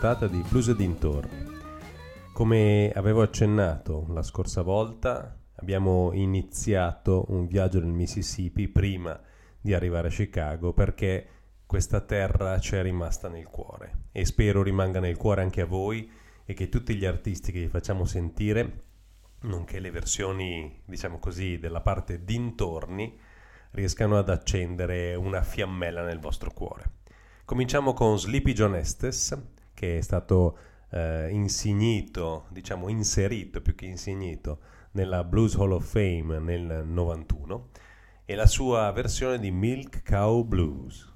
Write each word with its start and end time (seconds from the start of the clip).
puntata 0.00 0.28
di 0.28 0.42
Blues 0.48 0.68
e 0.68 0.76
dintorni. 0.76 1.44
Come 2.32 2.90
avevo 2.94 3.20
accennato 3.20 4.06
la 4.08 4.22
scorsa 4.22 4.62
volta, 4.62 5.38
abbiamo 5.56 6.12
iniziato 6.14 7.26
un 7.28 7.46
viaggio 7.46 7.80
nel 7.80 7.92
Mississippi 7.92 8.68
prima 8.68 9.20
di 9.60 9.74
arrivare 9.74 10.08
a 10.08 10.10
Chicago 10.10 10.72
perché 10.72 11.28
questa 11.66 12.00
terra 12.00 12.58
ci 12.60 12.76
è 12.76 12.82
rimasta 12.82 13.28
nel 13.28 13.44
cuore 13.44 14.04
e 14.10 14.24
spero 14.24 14.62
rimanga 14.62 15.00
nel 15.00 15.18
cuore 15.18 15.42
anche 15.42 15.60
a 15.60 15.66
voi 15.66 16.10
e 16.46 16.54
che 16.54 16.70
tutti 16.70 16.94
gli 16.94 17.04
artisti 17.04 17.52
che 17.52 17.60
vi 17.60 17.68
facciamo 17.68 18.06
sentire, 18.06 18.84
nonché 19.40 19.80
le 19.80 19.90
versioni, 19.90 20.80
diciamo 20.86 21.18
così, 21.18 21.58
della 21.58 21.82
parte 21.82 22.24
dintorni, 22.24 23.20
riescano 23.72 24.16
ad 24.16 24.30
accendere 24.30 25.14
una 25.14 25.42
fiammella 25.42 26.02
nel 26.02 26.20
vostro 26.20 26.52
cuore. 26.52 27.00
Cominciamo 27.44 27.92
con 27.92 28.18
Sleepy 28.18 28.54
John 28.54 28.76
Estes, 28.76 29.58
che 29.80 29.96
è 29.96 30.00
stato 30.02 30.58
eh, 30.90 31.30
insignito, 31.30 32.44
diciamo 32.50 32.90
inserito 32.90 33.62
più 33.62 33.74
che 33.74 33.86
insignito, 33.86 34.58
nella 34.90 35.24
Blues 35.24 35.54
Hall 35.54 35.72
of 35.72 35.90
Fame 35.90 36.38
nel 36.38 36.84
91 36.84 37.68
e 38.26 38.34
la 38.34 38.44
sua 38.44 38.92
versione 38.92 39.38
di 39.38 39.50
Milk 39.50 40.02
Cow 40.04 40.44
Blues. 40.44 41.10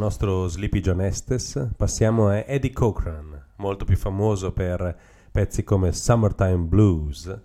Nostro 0.00 0.48
Sleepy 0.48 0.80
John 0.80 1.02
Estes 1.02 1.72
passiamo 1.76 2.28
a 2.28 2.42
Eddie 2.46 2.72
Cochran, 2.72 3.48
molto 3.56 3.84
più 3.84 3.98
famoso 3.98 4.50
per 4.50 4.98
pezzi 5.30 5.62
come 5.62 5.92
Summertime 5.92 6.56
Blues. 6.56 7.40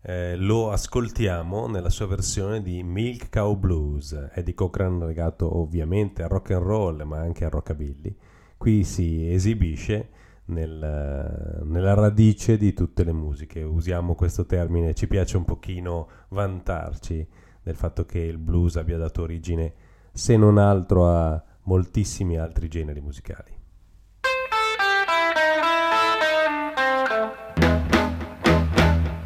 Eh, 0.00 0.34
lo 0.36 0.72
ascoltiamo 0.72 1.66
nella 1.66 1.90
sua 1.90 2.06
versione 2.06 2.62
di 2.62 2.82
Milk 2.82 3.28
Cow 3.28 3.54
Blues. 3.54 4.30
Eddie 4.32 4.54
Cochran 4.54 4.98
legato 4.98 5.58
ovviamente 5.58 6.22
al 6.22 6.30
rock 6.30 6.52
and 6.52 6.62
roll 6.62 7.02
ma 7.02 7.18
anche 7.18 7.44
al 7.44 7.50
rockabilly. 7.50 8.16
Qui 8.56 8.82
si 8.82 9.30
esibisce 9.30 10.08
nel, 10.46 11.60
nella 11.64 11.92
radice 11.92 12.56
di 12.56 12.72
tutte 12.72 13.04
le 13.04 13.12
musiche. 13.12 13.62
Usiamo 13.62 14.14
questo 14.14 14.46
termine, 14.46 14.94
ci 14.94 15.06
piace 15.06 15.36
un 15.36 15.44
pochino 15.44 16.08
vantarci 16.28 17.28
del 17.62 17.76
fatto 17.76 18.06
che 18.06 18.20
il 18.20 18.38
blues 18.38 18.76
abbia 18.76 18.96
dato 18.96 19.20
origine 19.20 19.74
se 20.10 20.36
non 20.38 20.56
altro 20.56 21.08
a 21.08 21.44
moltissimi 21.64 22.36
altri 22.38 22.68
generi 22.68 23.00
musicali. 23.00 23.52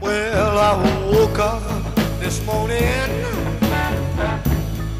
Well, 0.01 0.59
I 0.59 0.73
woke 1.13 1.39
up 1.39 1.63
this 2.21 2.45
morning, 2.45 3.09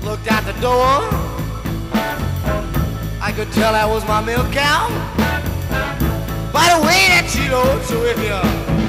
looked 0.03 0.31
out 0.31 0.45
the 0.45 0.55
door. 0.61 1.27
I 3.21 3.33
could 3.33 3.53
tell 3.53 3.73
that 3.73 3.89
was 3.89 4.05
my 4.07 4.21
milk 4.23 4.51
cow 4.53 4.89
by 6.53 6.67
the 6.75 6.81
way 6.87 7.09
that 7.13 7.29
she 7.29 7.49
looks. 7.51 7.89
So 7.89 8.03
if 8.05 8.19
you 8.19 8.88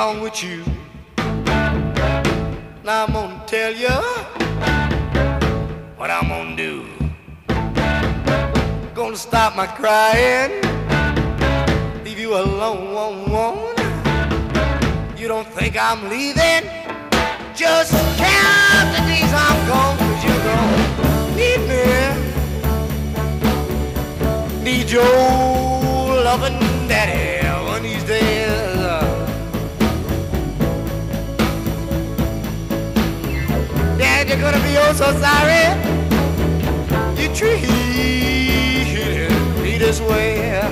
along 0.00 0.22
with 0.22 0.42
you. 0.42 0.64
Now 2.82 3.04
I'm 3.04 3.12
gonna 3.12 3.42
tell 3.46 3.70
you 3.70 3.96
what 5.98 6.10
I'm 6.10 6.28
gonna 6.28 6.56
do. 6.56 6.86
Gonna 8.94 9.16
stop 9.16 9.54
my 9.56 9.66
crying, 9.66 10.52
leave 12.02 12.18
you 12.18 12.34
alone. 12.34 13.68
You 15.18 15.28
don't 15.28 15.48
think 15.48 15.76
I'm 15.78 16.08
leaving? 16.08 16.64
Just 17.54 17.92
count 18.22 18.88
the 18.94 19.02
days 19.10 19.32
I'm 19.44 19.58
gone, 19.68 19.98
cause 19.98 20.24
you're 20.24 20.44
gonna 20.48 21.36
need 21.36 21.62
me. 21.70 21.84
Need 24.64 24.90
your 24.90 25.04
loving 26.24 26.58
daddy 26.88 27.39
you're 34.30 34.38
gonna 34.40 34.62
be 34.62 34.76
oh 34.78 34.92
so 34.92 35.10
sorry. 35.18 35.66
You 37.20 37.34
treated 37.34 39.32
me 39.60 39.76
this 39.76 40.00
way. 40.00 40.69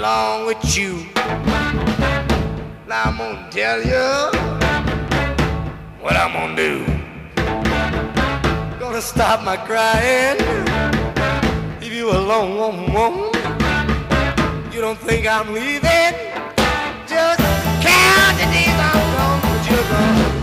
Along 0.00 0.46
with 0.46 0.78
you. 0.78 1.04
Now 2.88 3.02
I'm 3.04 3.18
gonna 3.18 3.50
tell 3.50 3.82
you 3.82 4.08
what 6.00 6.16
I'm 6.16 6.32
gonna 6.32 6.56
do. 6.56 6.86
Gonna 8.78 9.02
stop 9.02 9.44
my 9.44 9.58
crying. 9.58 10.38
Leave 11.82 11.92
you 11.92 12.10
alone. 12.10 12.80
You 14.72 14.80
don't 14.80 14.98
think 15.00 15.26
I'm 15.26 15.52
leaving? 15.52 16.14
Just 17.06 17.40
count 17.84 18.34
the 18.40 18.46
days 18.54 18.80
I'm 18.88 19.00
gone, 19.14 19.40
but 19.42 19.70
you're 19.70 19.86
gonna 19.90 20.39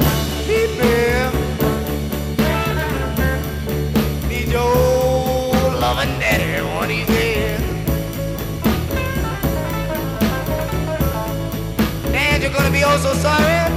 oh 12.97 13.01
so 13.01 13.13
sorry. 13.19 13.71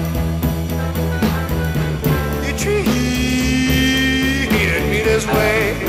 You 2.47 2.53
treated 2.57 2.89
me 4.89 5.03
this 5.03 5.27
way. 5.27 5.89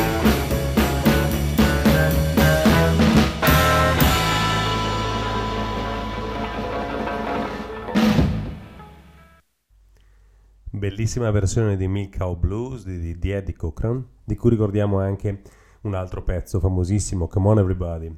Bellissima 10.72 11.30
versione 11.32 11.78
di 11.78 11.88
Milk 11.88 12.18
Cow 12.18 12.36
Blues 12.36 12.84
di, 12.84 13.18
di 13.18 13.32
Eddie 13.32 13.56
Cochran, 13.56 14.06
di 14.24 14.36
cui 14.36 14.50
ricordiamo 14.50 15.00
anche 15.00 15.42
un 15.82 15.94
altro 15.94 16.24
pezzo 16.24 16.60
famosissimo, 16.60 17.28
Come 17.28 17.48
On 17.48 17.60
Everybody. 17.60 18.14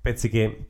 Pezzi 0.00 0.28
che 0.28 0.66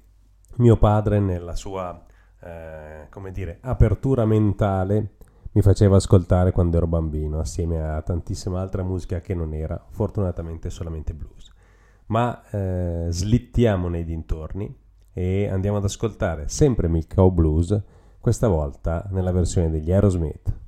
mio 0.57 0.77
padre 0.77 1.19
nella 1.19 1.57
sua, 1.57 2.07
eh, 2.43 3.07
come 3.09 3.33
dire, 3.33 3.59
apertura 3.61 4.25
mentale 4.25 5.17
mi 5.53 5.63
faceva 5.63 5.97
ascoltare 5.97 6.51
quando 6.51 6.79
ero 6.79 6.87
bambino, 6.87 7.39
assieme 7.39 7.83
a 7.83 8.01
tantissima 8.01 8.61
altra 8.61 8.83
musica 8.83 9.21
che 9.21 9.35
non 9.35 9.53
era 9.53 9.83
fortunatamente 9.91 10.71
solamente 10.71 11.13
blues. 11.13 11.51
Ma 12.07 12.43
eh, 12.51 13.07
slittiamo 13.11 13.89
nei 13.89 14.05
dintorni 14.05 14.75
e 15.13 15.49
andiamo 15.49 15.77
ad 15.77 15.85
ascoltare 15.85 16.49
sempre 16.49 16.89
Milk 16.89 17.21
Blues, 17.31 17.81
questa 18.19 18.49
volta 18.49 19.07
nella 19.11 19.33
versione 19.33 19.71
degli 19.71 19.93
Aerosmith. 19.93 20.61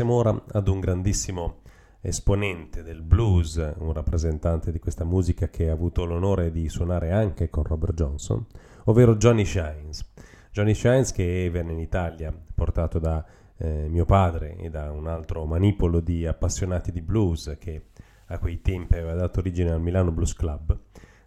Passiamo 0.00 0.18
ora 0.18 0.44
ad 0.52 0.66
un 0.66 0.80
grandissimo 0.80 1.56
esponente 2.00 2.82
del 2.82 3.02
blues, 3.02 3.56
un 3.80 3.92
rappresentante 3.92 4.72
di 4.72 4.78
questa 4.78 5.04
musica 5.04 5.50
che 5.50 5.68
ha 5.68 5.74
avuto 5.74 6.06
l'onore 6.06 6.50
di 6.50 6.70
suonare 6.70 7.12
anche 7.12 7.50
con 7.50 7.64
Robert 7.64 7.92
Johnson, 7.92 8.46
ovvero 8.84 9.16
Johnny 9.16 9.44
Shines. 9.44 10.10
Johnny 10.52 10.72
Shines 10.72 11.12
che 11.12 11.50
venne 11.52 11.72
in 11.72 11.80
Italia 11.80 12.32
portato 12.32 12.98
da 12.98 13.22
eh, 13.58 13.88
mio 13.90 14.06
padre 14.06 14.56
e 14.56 14.70
da 14.70 14.90
un 14.90 15.06
altro 15.06 15.44
manipolo 15.44 16.00
di 16.00 16.26
appassionati 16.26 16.92
di 16.92 17.02
blues 17.02 17.54
che 17.60 17.88
a 18.28 18.38
quei 18.38 18.62
tempi 18.62 18.94
aveva 18.94 19.12
dato 19.12 19.40
origine 19.40 19.70
al 19.70 19.82
Milano 19.82 20.12
Blues 20.12 20.32
Club 20.32 20.78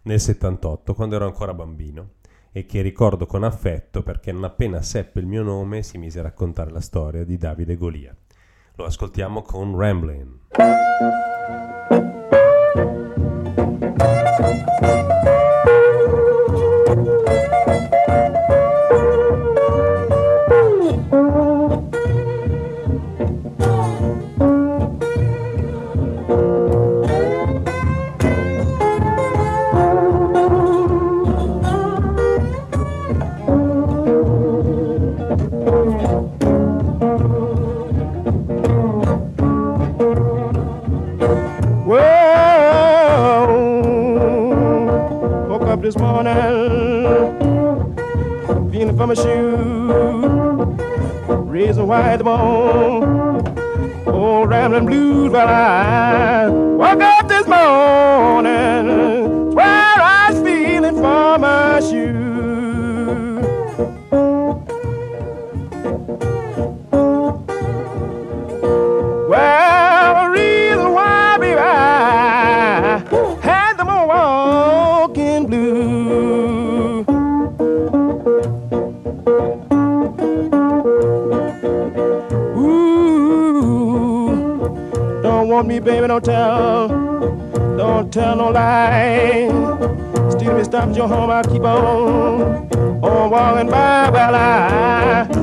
nel 0.02 0.18
78 0.18 0.94
quando 0.94 1.14
ero 1.14 1.26
ancora 1.26 1.54
bambino 1.54 2.14
e 2.50 2.66
che 2.66 2.82
ricordo 2.82 3.26
con 3.26 3.44
affetto 3.44 4.02
perché 4.02 4.32
non 4.32 4.42
appena 4.42 4.82
seppe 4.82 5.20
il 5.20 5.26
mio 5.26 5.44
nome 5.44 5.84
si 5.84 5.96
mise 5.96 6.18
a 6.18 6.22
raccontare 6.22 6.72
la 6.72 6.80
storia 6.80 7.22
di 7.22 7.36
Davide 7.36 7.76
Golia. 7.76 8.12
Lo 8.76 8.86
ascoltiamo 8.86 9.42
con 9.42 9.78
Ramblin'. 9.78 10.40
and 54.74 54.86
blues 54.86 55.30
well, 55.30 55.48
I 55.48 56.43
no 88.44 88.50
lie. 88.50 90.30
Still, 90.30 90.56
me 90.56 90.64
stop 90.64 90.88
at 90.88 90.96
your 90.96 91.08
home, 91.08 91.30
I'll 91.30 91.44
keep 91.44 91.62
on, 91.62 92.68
on 93.02 93.30
walking 93.30 93.70
by. 93.70 94.10
Well, 94.10 94.34
I 94.34 95.33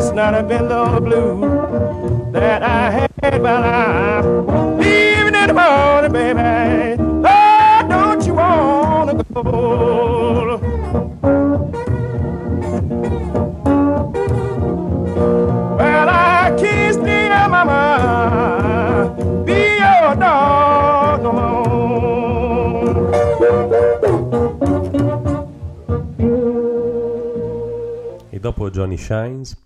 Must 0.00 0.14
not 0.14 0.32
have 0.32 0.48
been 0.48 0.66
the 0.66 0.98
blues 0.98 2.32
that 2.32 2.62
I 2.62 2.90
had, 2.90 3.42
but 3.42 3.62
I'm 3.62 4.78
leaving 4.78 5.34
in 5.34 5.46
the 5.48 5.52
morning, 5.52 6.10
baby. 6.10 6.40
Oh, 7.22 7.86
don't 7.86 8.26
you 8.26 8.32
wanna 8.32 9.12
go? 9.12 9.42
Well, 15.76 16.08
I 16.08 16.54
can't 16.58 16.94
stay 16.94 17.28
at 17.28 17.50
be 19.44 19.76
your 19.84 20.16
dog 20.16 21.22
no 21.22 21.32
more. 21.32 21.60
E 28.32 28.38
dopo 28.38 28.70
Johnny 28.70 28.96
Shines, 28.96 29.59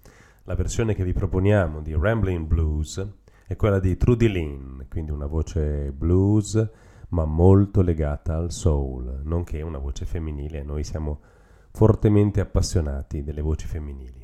versione 0.64 0.94
che 0.94 1.04
vi 1.04 1.12
proponiamo 1.12 1.82
di 1.82 1.94
Ramblin' 1.94 2.46
Blues 2.46 3.06
è 3.46 3.54
quella 3.54 3.78
di 3.78 3.98
Trudy 3.98 4.28
Lynn, 4.28 4.80
quindi 4.88 5.10
una 5.10 5.26
voce 5.26 5.92
blues 5.92 6.70
ma 7.08 7.26
molto 7.26 7.82
legata 7.82 8.36
al 8.36 8.50
soul, 8.50 9.20
nonché 9.24 9.60
una 9.60 9.76
voce 9.76 10.06
femminile. 10.06 10.62
Noi 10.62 10.82
siamo 10.82 11.20
fortemente 11.70 12.40
appassionati 12.40 13.22
delle 13.22 13.42
voci 13.42 13.66
femminili. 13.66 14.23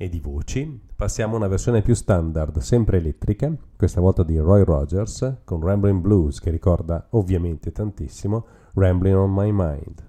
E 0.00 0.08
di 0.08 0.20
voci, 0.20 0.80
passiamo 0.94 1.34
a 1.34 1.38
una 1.38 1.48
versione 1.48 1.82
più 1.82 1.92
standard, 1.92 2.58
sempre 2.58 2.98
elettrica, 2.98 3.52
questa 3.76 4.00
volta 4.00 4.22
di 4.22 4.38
Roy 4.38 4.62
Rogers, 4.62 5.40
con 5.44 5.60
Rambling 5.60 6.00
Blues, 6.00 6.38
che 6.38 6.50
ricorda 6.50 7.08
ovviamente 7.10 7.72
tantissimo 7.72 8.46
Rambling 8.74 9.16
on 9.16 9.32
My 9.34 9.50
Mind. 9.50 10.07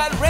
got 0.00 0.18
ready. 0.18 0.29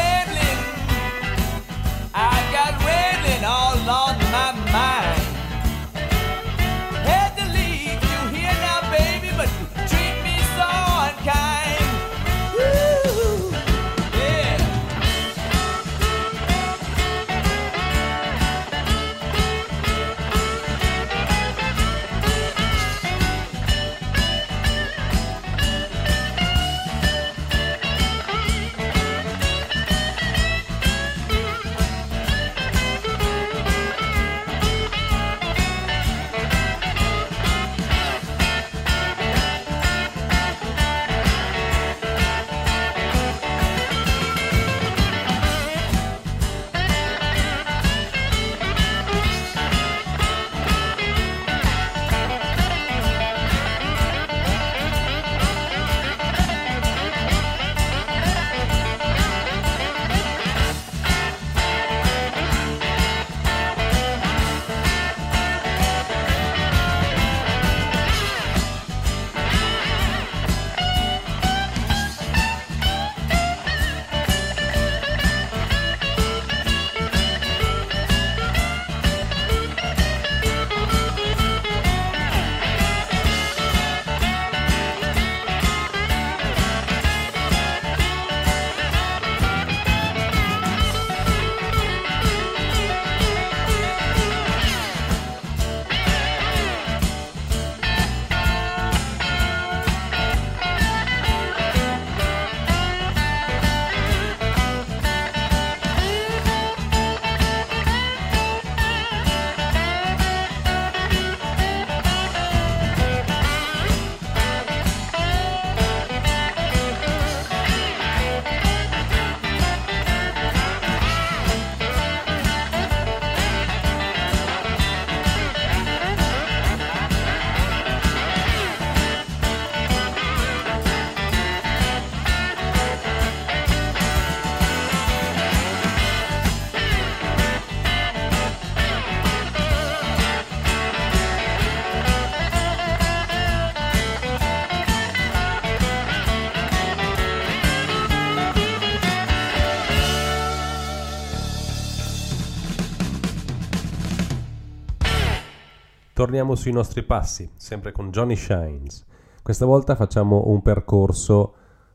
Torniamo 156.21 156.55
sui 156.55 156.73
nostri 156.73 157.03
passi, 157.03 157.51
sempre 157.57 157.93
con 157.93 158.11
Johnny 158.11 158.37
Shines. 158.37 159.07
Questa 159.43 159.65
volta 159.65 159.95
facciamo 159.95 160.49
un 160.49 160.61
percorso, 160.61 161.55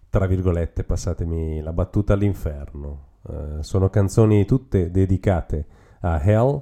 tra 0.10 0.26
virgolette, 0.26 0.84
passatemi 0.84 1.62
la 1.62 1.72
battuta 1.72 2.14
all'inferno. 2.14 3.20
Uh, 3.22 3.62
sono 3.62 3.92
canzoni 3.92 4.44
tutte 4.46 4.90
dedicate 4.90 5.68
a 6.00 6.20
Hell, 6.20 6.60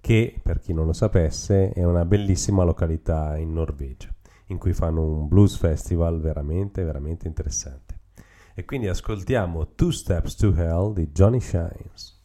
che 0.00 0.40
per 0.42 0.58
chi 0.58 0.72
non 0.72 0.86
lo 0.86 0.94
sapesse 0.94 1.72
è 1.72 1.84
una 1.84 2.06
bellissima 2.06 2.64
località 2.64 3.36
in 3.36 3.52
Norvegia, 3.52 4.08
in 4.46 4.56
cui 4.56 4.72
fanno 4.72 5.04
un 5.04 5.28
blues 5.28 5.58
festival 5.58 6.18
veramente, 6.18 6.82
veramente 6.82 7.28
interessante. 7.28 8.00
E 8.54 8.64
quindi 8.64 8.88
ascoltiamo 8.88 9.74
Two 9.74 9.90
Steps 9.90 10.34
to 10.36 10.54
Hell 10.56 10.94
di 10.94 11.10
Johnny 11.12 11.40
Shines. 11.40 12.21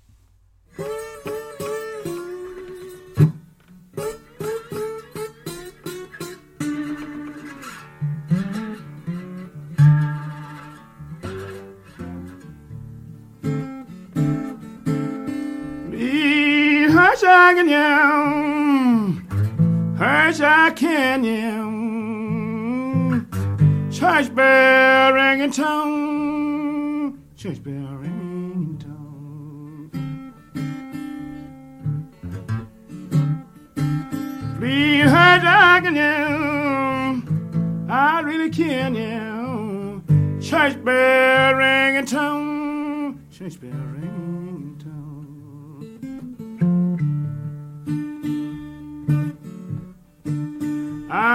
Canyon, 17.58 19.26
Hershey 19.98 20.74
Canyon, 20.76 21.58
church 23.91 24.36
bell 24.36 25.13
ringing 25.13 25.50
tone, 25.50 27.20
church 27.36 27.63
bell 27.63 27.96
ringing 27.96 28.78
tone. 28.78 29.89
Please, 34.60 35.10
Hershey 35.10 35.82
Canyon, 35.84 37.24
I 37.89 38.20
really 38.20 38.52
can, 38.52 38.93
yeah. 38.93 39.98
Church 40.39 40.86
bell 40.86 41.56
ringing 41.56 42.06
tone, 42.06 43.20
church 43.32 43.60
bell 43.60 43.72
ringing. 43.72 44.16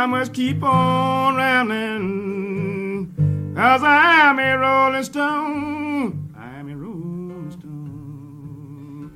I 0.02 0.06
must 0.06 0.34
keep 0.34 0.64
on 0.64 1.36
rambling, 1.36 3.14
cause 3.54 3.84
I 3.84 4.22
am 4.22 4.40
a 4.40 4.58
rolling 4.58 5.04
stone. 5.04 6.34
I 6.36 6.58
am 6.58 6.68
a 6.68 6.76
rolling 6.76 7.52
stone. 7.52 9.12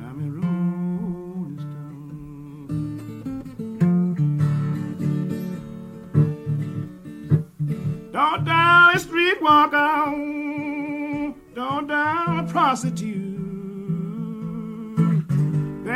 I'm 0.00 0.20
a 0.24 0.30
rolling 0.40 1.58
stone. 7.58 8.10
Don't 8.10 8.44
down 8.46 8.96
a 8.96 8.98
street 8.98 9.42
walk 9.42 9.74
on, 9.74 11.34
don't 11.54 11.88
down 11.88 12.38
a 12.38 12.44
prostitute. 12.50 13.37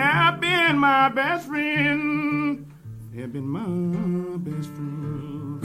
They've 0.03 0.41
been 0.41 0.79
my 0.79 1.09
best 1.11 1.47
friend. 1.47 2.67
They've 3.12 3.33
been 3.33 3.47
my 3.47 4.37
best 4.38 4.69
friend. 4.71 5.62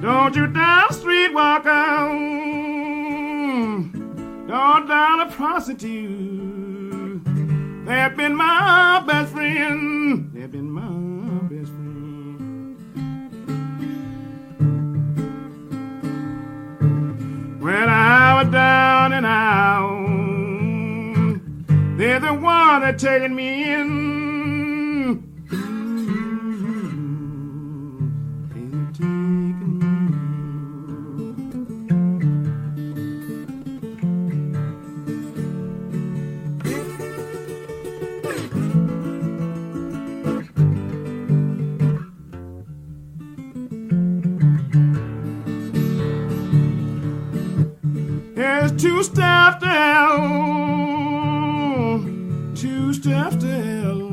Don't 0.00 0.36
you 0.36 0.46
down 0.46 0.84
the 0.88 0.94
street 0.94 1.34
walk. 1.34 1.64
Don't 4.46 4.86
down 4.86 5.20
a 5.20 5.26
prostitute. 5.32 7.24
They've 7.84 8.16
been 8.16 8.36
my 8.36 9.02
best 9.04 9.32
friend. 9.32 10.30
They've 10.32 10.48
been 10.48 10.70
my 10.70 11.13
When 17.64 17.88
I 17.88 18.42
was 18.42 18.52
down 18.52 19.14
and 19.14 19.24
out. 19.24 20.04
They're 21.96 22.20
the 22.20 22.34
one 22.34 22.82
that 22.82 22.98
taking 22.98 23.34
me 23.34 23.72
in. 23.72 24.23
Two 48.84 49.02
steps 49.02 49.64
down, 49.64 50.20
two 52.54 52.92
steps 52.92 53.36
down. 53.36 54.04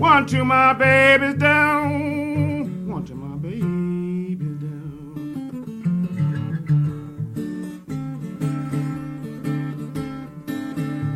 One 0.00 0.26
to 0.26 0.44
my 0.44 0.72
baby's 0.72 1.34
down, 1.34 2.88
one 2.88 3.04
to 3.04 3.14
my 3.14 3.36
baby's 3.36 4.58
down. 4.58 4.74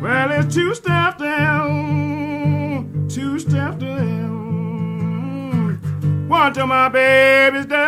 Well, 0.01 0.31
it's 0.31 0.55
two 0.55 0.73
steps 0.73 1.21
down, 1.21 3.09
two 3.09 3.39
steps 3.39 3.75
down. 3.75 4.13
One 6.29 6.53
to 6.53 6.65
my 6.65 6.87
baby's 6.87 7.65
down, 7.65 7.82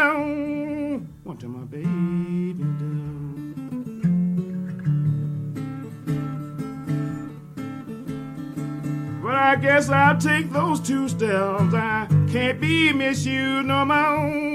Guess 9.75 9.89
I'll 9.89 10.17
take 10.17 10.53
those 10.53 10.79
two 10.79 11.09
steps. 11.09 11.73
I 11.73 12.07
can't 12.31 12.61
be 12.61 12.93
misused 12.93 13.67
no 13.67 13.83
more. 13.83 14.54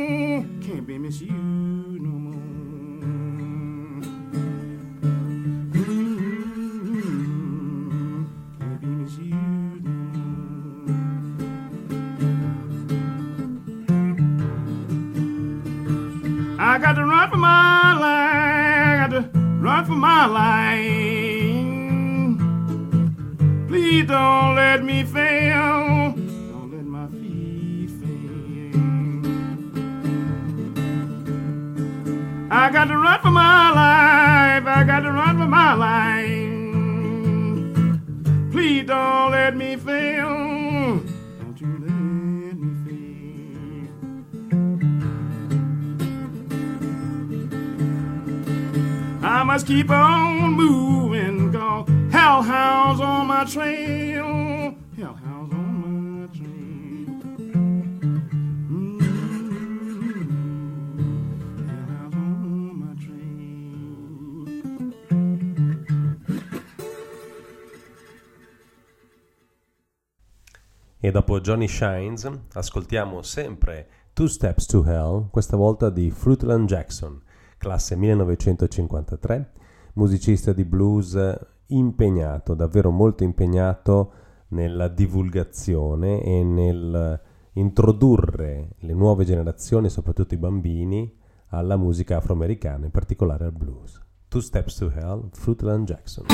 E 71.10 71.12
dopo 71.12 71.40
Johnny 71.40 71.66
Shines 71.66 72.30
ascoltiamo 72.52 73.20
sempre 73.22 73.88
Two 74.12 74.28
Steps 74.28 74.66
to 74.66 74.84
Hell, 74.84 75.28
questa 75.30 75.56
volta 75.56 75.90
di 75.90 76.08
Fruitland 76.08 76.68
Jackson, 76.68 77.20
classe 77.58 77.96
1953, 77.96 79.50
musicista 79.94 80.52
di 80.52 80.64
blues 80.64 81.18
impegnato, 81.66 82.54
davvero 82.54 82.92
molto 82.92 83.24
impegnato 83.24 84.12
nella 84.50 84.86
divulgazione 84.86 86.22
e 86.22 86.44
nel 86.44 87.20
introdurre 87.54 88.76
le 88.78 88.94
nuove 88.94 89.24
generazioni, 89.24 89.90
soprattutto 89.90 90.34
i 90.34 90.38
bambini, 90.38 91.12
alla 91.48 91.76
musica 91.76 92.18
afroamericana, 92.18 92.84
in 92.84 92.92
particolare 92.92 93.46
al 93.46 93.52
blues. 93.52 94.00
Two 94.28 94.40
Steps 94.40 94.76
to 94.76 94.92
Hell, 94.94 95.28
Fruitland 95.32 95.88
Jackson. 95.88 96.26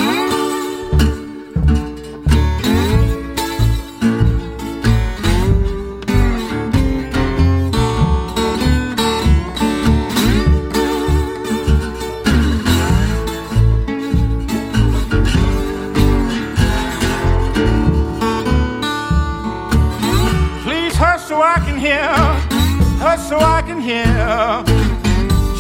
Hear, 21.87 22.17
hush 22.99 23.29
so 23.29 23.39
I 23.39 23.63
can 23.63 23.81
hear 23.81 24.17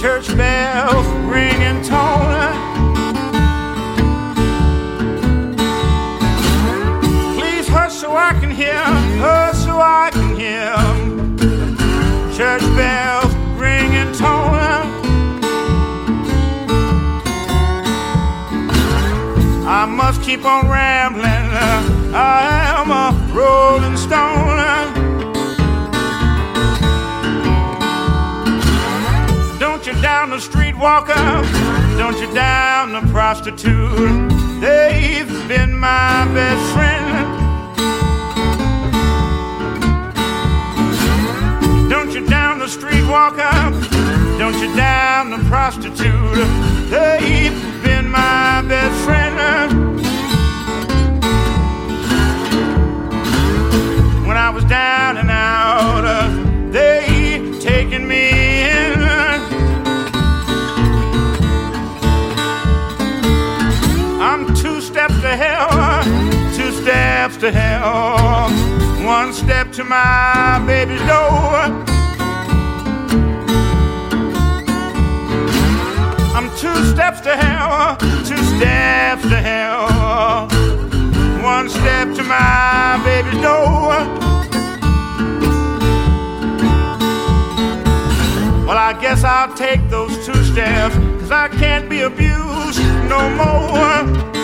church 0.02 0.26
bells 0.36 1.06
ringing 1.34 1.80
tone. 1.84 2.52
Please 7.36 7.68
hush 7.68 7.94
so 8.02 8.16
I 8.16 8.32
can 8.40 8.50
hear, 8.50 8.82
hush 9.24 9.58
so 9.66 9.74
I 9.78 10.10
can 10.16 10.30
hear 10.42 10.74
church 12.36 12.66
bells 12.78 13.32
ringing 13.62 14.12
tone. 14.22 14.84
I 19.78 19.84
must 19.86 20.22
keep 20.22 20.44
on 20.44 20.68
rambling. 20.68 21.46
I 22.14 22.40
am 22.78 22.90
a 22.90 23.06
rolling 23.32 23.96
stone. 23.96 24.45
The 30.36 30.42
street 30.42 30.76
walker? 30.76 31.14
Don't 31.96 32.18
you 32.20 32.30
down 32.34 32.92
the 32.92 33.10
prostitute? 33.10 34.30
They've 34.60 35.48
been 35.48 35.74
my 35.74 36.28
best 36.34 36.74
friend. 36.74 37.40
Don't 41.88 42.12
you 42.12 42.26
down 42.26 42.58
the 42.58 42.68
street 42.68 43.08
walker? 43.08 43.50
Don't 44.38 44.58
you 44.60 44.76
down 44.76 45.30
the 45.30 45.42
prostitute? 45.48 46.46
They've 46.90 47.82
been 47.82 48.06
my 48.10 48.62
best 48.68 49.04
friend. 49.06 49.96
When 54.26 54.36
I 54.36 54.50
was 54.50 54.64
down 54.64 55.16
and 55.16 55.30
out, 55.30 56.04
uh, 56.04 56.28
they 56.72 57.58
taken 57.62 58.06
me 58.06 58.35
steps 67.36 67.52
to 67.52 67.60
hell, 67.60 68.50
one 69.04 69.32
step 69.32 69.70
to 69.72 69.84
my 69.84 70.62
baby's 70.66 71.00
door. 71.00 71.84
I'm 76.34 76.48
two 76.56 76.74
steps 76.86 77.20
to 77.20 77.36
hell, 77.36 77.96
two 78.24 78.42
steps 78.56 79.22
to 79.22 79.36
hell, 79.36 80.48
one 81.42 81.68
step 81.68 82.14
to 82.16 82.22
my 82.22 83.00
baby's 83.04 83.40
door. 83.42 83.96
Well, 88.66 88.78
I 88.78 88.96
guess 89.00 89.24
I'll 89.24 89.54
take 89.54 89.90
those 89.90 90.24
two 90.24 90.42
steps, 90.44 90.94
cause 90.94 91.30
I 91.30 91.48
can't 91.48 91.88
be 91.90 92.00
abused 92.00 92.80
no 93.08 93.28
more. 93.36 94.35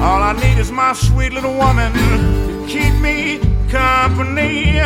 All 0.00 0.22
I 0.22 0.32
need 0.42 0.58
is 0.58 0.72
my 0.72 0.92
sweet 0.92 1.32
little 1.32 1.54
woman 1.54 1.92
to 1.92 2.66
keep 2.66 2.94
me 3.00 3.38
company. 3.68 4.80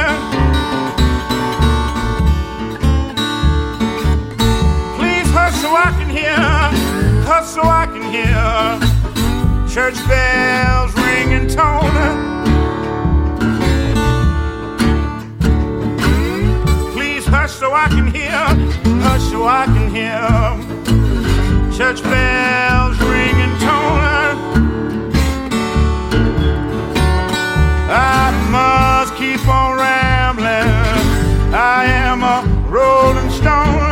Please 4.97 5.29
hush 5.33 5.55
so 5.63 5.75
I 5.75 5.91
can 5.99 6.11
hear, 6.11 6.37
hush 7.25 7.47
so 7.47 7.63
I 7.63 7.87
can 7.87 8.03
hear 8.11 8.33
church 9.73 9.97
bells 10.07 10.95
ringing 10.97 11.49
tone. 11.49 12.42
So 17.63 17.73
I 17.73 17.87
can 17.87 18.09
hear, 18.09 18.43
hush 19.07 19.23
so 19.31 19.47
I 19.47 19.67
can 19.67 19.89
hear 19.95 20.19
church 21.71 22.03
bells 22.03 22.99
ringing 22.99 23.55
tone. 23.63 24.37
I 27.89 28.33
must 28.51 29.15
keep 29.15 29.47
on 29.47 29.79
rambling. 29.79 30.71
I 31.55 31.85
am 31.87 32.25
a 32.25 32.43
rolling 32.69 33.31
stone. 33.31 33.91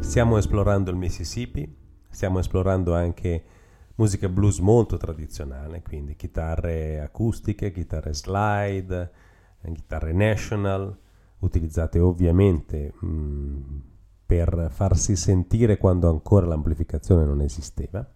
Stiamo 0.00 0.38
esplorando 0.38 0.92
il 0.92 0.96
Mississippi, 0.96 1.68
stiamo 2.08 2.38
esplorando 2.38 2.94
anche 2.94 3.44
musica 3.96 4.28
blues 4.28 4.58
molto 4.58 4.96
tradizionale, 4.96 5.82
quindi 5.82 6.16
chitarre 6.16 7.00
acustiche, 7.00 7.72
chitarre 7.72 8.14
slide, 8.14 9.10
chitarre 9.72 10.12
national, 10.12 10.96
utilizzate 11.40 11.98
ovviamente 11.98 12.92
mh, 12.98 13.82
per 14.26 14.68
farsi 14.70 15.16
sentire 15.16 15.76
quando 15.76 16.08
ancora 16.08 16.46
l'amplificazione 16.46 17.24
non 17.24 17.40
esisteva. 17.40 18.08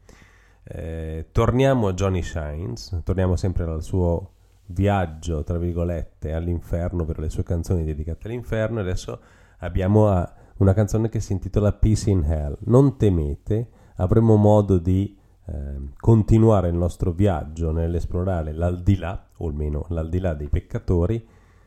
Eh, 0.62 1.26
torniamo 1.32 1.88
a 1.88 1.92
Johnny 1.92 2.22
Shines, 2.22 3.00
torniamo 3.04 3.36
sempre 3.36 3.64
al 3.64 3.82
suo 3.82 4.32
viaggio, 4.66 5.42
tra 5.44 5.58
virgolette, 5.58 6.32
all'inferno 6.32 7.04
per 7.04 7.18
le 7.18 7.28
sue 7.28 7.42
canzoni 7.42 7.84
dedicate 7.84 8.28
all'inferno. 8.28 8.78
E 8.78 8.82
adesso 8.82 9.20
abbiamo 9.58 10.08
a 10.08 10.34
una 10.58 10.72
canzone 10.72 11.08
che 11.08 11.20
si 11.20 11.32
intitola 11.32 11.72
Peace 11.72 12.08
in 12.08 12.22
Hell. 12.22 12.56
Non 12.60 12.96
temete, 12.96 13.68
avremo 13.96 14.36
modo 14.36 14.78
di 14.78 15.18
eh, 15.46 15.92
continuare 15.96 16.68
il 16.68 16.74
nostro 16.74 17.12
viaggio 17.12 17.70
nell'esplorare 17.70 18.52
l'aldilà, 18.52 19.28
o 19.38 19.48
almeno 19.48 19.86
l'aldilà 19.88 20.34
dei 20.34 20.48
peccatori, 20.48 21.26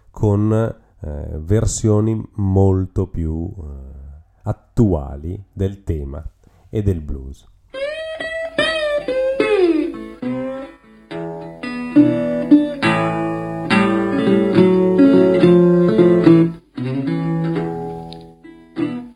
con 0.09 0.51
eh, 0.51 1.39
versioni 1.39 2.21
molto 2.35 3.07
più 3.07 3.53
eh, 3.55 3.63
attuali 4.43 5.43
del 5.53 5.83
tema 5.83 6.23
e 6.69 6.81
del 6.81 7.01
blues. 7.01 7.45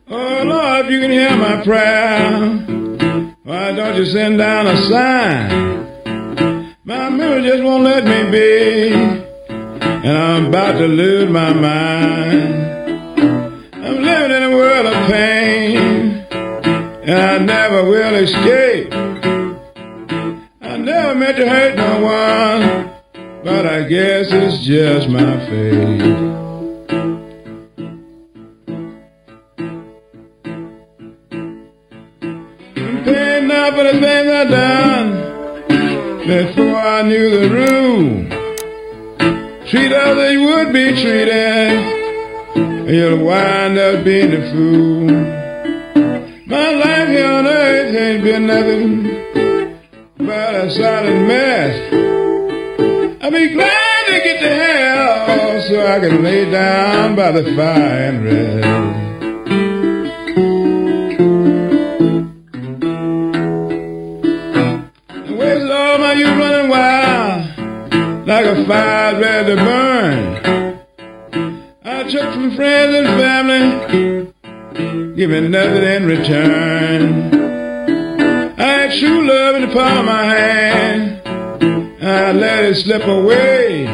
Oh 0.08 1.64
prayer, 1.64 2.61
why 3.92 3.98
you 3.98 4.06
send 4.06 4.38
down 4.38 4.66
a 4.66 4.76
sign? 4.88 6.76
My 6.84 7.10
memory 7.10 7.42
just 7.42 7.62
won't 7.62 7.84
let 7.84 8.04
me 8.04 8.30
be, 8.30 8.92
and 8.94 10.16
I'm 10.16 10.46
about 10.46 10.78
to 10.78 10.86
lose 10.86 11.28
my 11.28 11.52
mind. 11.52 12.54
I'm 13.74 14.02
living 14.02 14.30
in 14.30 14.42
a 14.44 14.50
world 14.56 14.86
of 14.86 15.10
pain, 15.10 16.26
and 16.32 17.10
I 17.10 17.38
never 17.38 17.84
will 17.84 18.14
escape. 18.14 18.94
I 20.62 20.76
never 20.78 21.14
meant 21.14 21.36
to 21.36 21.48
hurt 21.48 21.76
no 21.76 22.00
one, 22.00 22.90
but 23.44 23.66
I 23.66 23.82
guess 23.82 24.28
it's 24.30 24.64
just 24.64 25.08
my 25.10 25.38
fate. 25.46 26.41
Before 36.26 36.76
I 36.76 37.02
knew 37.02 37.30
the 37.30 37.48
rule. 37.50 38.28
Treat 39.66 39.92
others 39.92 40.32
you 40.32 40.44
would 40.44 40.72
be 40.72 40.92
treated, 40.92 41.28
and 42.54 42.88
you'll 42.88 43.24
wind 43.24 43.78
up 43.78 44.04
being 44.04 44.32
a 44.32 44.52
fool. 44.52 45.06
My 46.46 46.70
life 46.70 47.08
here 47.08 47.26
on 47.26 47.46
earth 47.46 47.96
ain't 47.96 48.22
been 48.22 48.46
nothing 48.46 49.02
but 50.18 50.54
a 50.54 50.70
solid 50.70 51.26
mess. 51.26 51.92
I'll 53.22 53.30
be 53.30 53.48
glad 53.54 54.06
to 54.06 54.12
get 54.12 54.40
to 54.40 54.48
hell 54.48 55.62
so 55.62 55.86
I 55.86 55.98
can 56.00 56.22
lay 56.22 56.48
down 56.50 57.16
by 57.16 57.32
the 57.32 57.42
fire 57.56 58.10
and 58.10 58.24
rest. 58.24 59.11
Like 68.32 68.46
a 68.46 68.64
fire 68.64 69.20
ready 69.20 69.54
to 69.54 69.62
burn. 69.62 70.22
I 71.84 72.02
took 72.04 72.32
from 72.32 72.56
friends 72.56 72.94
and 72.94 73.06
family, 73.20 75.14
giving 75.14 75.50
nothing 75.50 75.84
in 75.84 76.06
return. 76.06 77.02
I 78.58 78.62
had 78.62 78.98
true 78.98 79.28
love 79.28 79.56
in 79.56 79.68
the 79.68 79.74
palm 79.74 79.98
of 79.98 80.04
my 80.06 80.24
hand. 80.24 81.20
I 82.02 82.32
let 82.32 82.64
it 82.64 82.76
slip 82.76 83.04
away. 83.04 83.84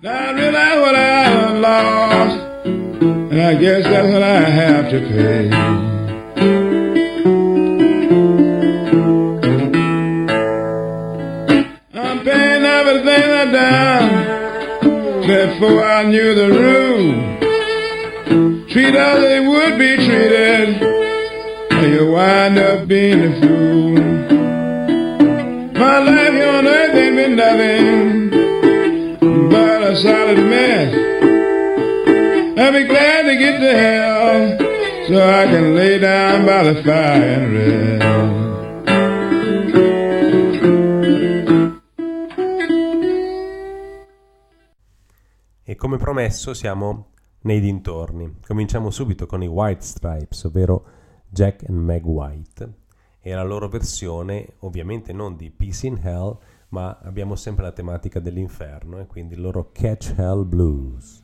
Now 0.00 0.28
I 0.28 0.32
realize 0.34 0.78
what 0.78 0.94
I 0.94 1.58
lost, 1.58 2.36
and 2.64 3.42
I 3.42 3.54
guess 3.56 3.82
that's 3.82 4.12
what 4.12 4.22
I 4.22 4.40
have 4.42 4.88
to 4.90 5.00
pay. 5.00 6.67
Before 15.28 15.84
I 15.84 16.04
knew 16.04 16.34
the 16.34 16.48
rule. 16.48 17.38
Treat 18.70 18.94
others 18.96 19.24
they 19.24 19.40
would 19.46 19.78
be 19.78 19.96
treated, 19.96 20.82
or 21.72 21.86
you 21.86 22.12
wind 22.12 22.58
up 22.58 22.86
being 22.88 23.22
a 23.24 23.40
fool. 23.40 23.98
My 25.78 25.98
life 25.98 26.32
here 26.32 26.48
on 26.48 26.66
earth 26.66 26.94
ain't 26.94 27.16
been 27.16 27.36
nothing 27.36 28.30
but 29.50 29.82
a 29.82 29.96
solid 29.96 30.38
mess. 30.38 30.94
I'll 32.58 32.72
be 32.72 32.84
glad 32.84 33.22
to 33.22 33.36
get 33.36 33.58
to 33.60 33.72
hell 33.76 34.58
so 35.08 35.14
I 35.22 35.44
can 35.46 35.74
lay 35.74 35.98
down 35.98 36.46
by 36.46 36.62
the 36.64 36.82
fire 36.82 37.22
and 37.22 37.52
rest. 37.54 38.57
E 45.68 45.76
come 45.76 45.98
promesso 45.98 46.54
siamo 46.54 47.08
nei 47.42 47.60
dintorni. 47.60 48.36
Cominciamo 48.46 48.88
subito 48.88 49.26
con 49.26 49.42
i 49.42 49.46
White 49.46 49.84
Stripes, 49.84 50.44
ovvero 50.44 50.86
Jack 51.28 51.68
and 51.68 51.76
Meg 51.76 52.06
White 52.06 52.72
e 53.20 53.34
la 53.34 53.42
loro 53.42 53.68
versione, 53.68 54.54
ovviamente 54.60 55.12
non 55.12 55.36
di 55.36 55.50
Peace 55.50 55.86
in 55.86 56.00
Hell, 56.02 56.38
ma 56.70 56.98
abbiamo 57.02 57.36
sempre 57.36 57.64
la 57.64 57.72
tematica 57.72 58.18
dell'inferno 58.18 58.98
e 58.98 59.06
quindi 59.06 59.34
il 59.34 59.42
loro 59.42 59.68
Catch 59.70 60.14
Hell 60.16 60.48
Blues. 60.48 61.22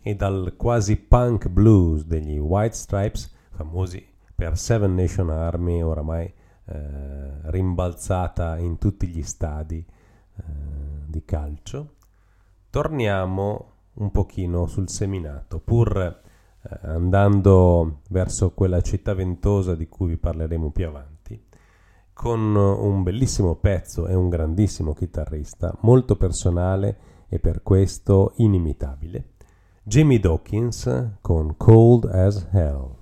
E 0.00 0.14
dal 0.14 0.54
quasi 0.56 0.96
punk 0.96 1.48
blues 1.48 2.04
degli 2.04 2.38
White 2.38 2.74
Stripes, 2.74 3.34
famosi 3.50 4.06
per 4.34 4.56
Seven 4.56 4.94
Nation 4.94 5.30
Army, 5.30 5.82
oramai 5.82 6.32
eh, 6.64 7.50
rimbalzata 7.50 8.58
in 8.58 8.78
tutti 8.78 9.06
gli 9.06 9.22
stadi 9.22 9.84
eh, 9.84 10.42
di 11.06 11.24
calcio, 11.24 11.94
torniamo 12.70 13.72
un 13.94 14.10
pochino 14.10 14.66
sul 14.66 14.88
seminato, 14.88 15.58
pur 15.58 15.96
eh, 15.98 16.78
andando 16.82 18.02
verso 18.10 18.52
quella 18.52 18.80
città 18.80 19.14
ventosa 19.14 19.74
di 19.74 19.88
cui 19.88 20.08
vi 20.08 20.16
parleremo 20.16 20.70
più 20.70 20.86
avanti, 20.86 21.46
con 22.12 22.54
un 22.54 23.02
bellissimo 23.02 23.56
pezzo 23.56 24.06
e 24.06 24.14
un 24.14 24.28
grandissimo 24.28 24.92
chitarrista, 24.92 25.76
molto 25.80 26.16
personale 26.16 26.98
e 27.28 27.38
per 27.38 27.62
questo 27.62 28.32
inimitabile. 28.36 29.36
Jimmy 29.90 30.18
Dawkins 30.18 30.86
con 31.22 31.54
Cold 31.54 32.04
as 32.04 32.46
Hell. 32.52 32.98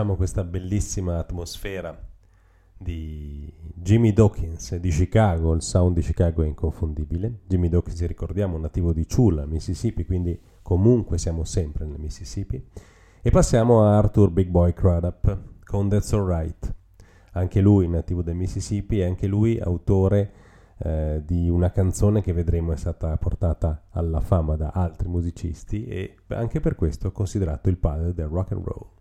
Lasciamo 0.00 0.16
questa 0.16 0.44
bellissima 0.44 1.18
atmosfera 1.18 1.94
di 2.78 3.52
Jimmy 3.74 4.14
Dawkins 4.14 4.76
di 4.76 4.88
Chicago, 4.88 5.52
il 5.52 5.60
sound 5.60 5.96
di 5.96 6.00
Chicago 6.00 6.42
è 6.42 6.46
inconfondibile. 6.46 7.40
Jimmy 7.46 7.68
Dawkins, 7.68 8.06
ricordiamo, 8.06 8.56
nativo 8.56 8.94
di 8.94 9.04
Chula, 9.04 9.44
Mississippi, 9.44 10.06
quindi 10.06 10.40
comunque 10.62 11.18
siamo 11.18 11.44
sempre 11.44 11.84
nel 11.84 12.00
Mississippi. 12.00 12.64
E 13.20 13.30
passiamo 13.30 13.84
a 13.84 13.98
Arthur 13.98 14.30
Big 14.30 14.48
Boy 14.48 14.72
Crudup 14.72 15.38
con 15.64 15.90
That's 15.90 16.14
Alright. 16.14 16.74
Anche 17.32 17.60
lui 17.60 17.86
nativo 17.86 18.22
del 18.22 18.36
Mississippi 18.36 19.00
e 19.00 19.04
anche 19.04 19.26
lui 19.26 19.58
autore 19.60 20.32
eh, 20.78 21.20
di 21.26 21.50
una 21.50 21.70
canzone 21.72 22.22
che 22.22 22.32
vedremo 22.32 22.72
è 22.72 22.76
stata 22.78 23.14
portata 23.18 23.88
alla 23.90 24.20
fama 24.20 24.56
da 24.56 24.70
altri 24.70 25.08
musicisti 25.08 25.84
e 25.84 26.16
anche 26.28 26.60
per 26.60 26.74
questo 26.74 27.12
considerato 27.12 27.68
il 27.68 27.76
padre 27.76 28.14
del 28.14 28.28
rock 28.28 28.52
and 28.52 28.64
roll. 28.64 28.98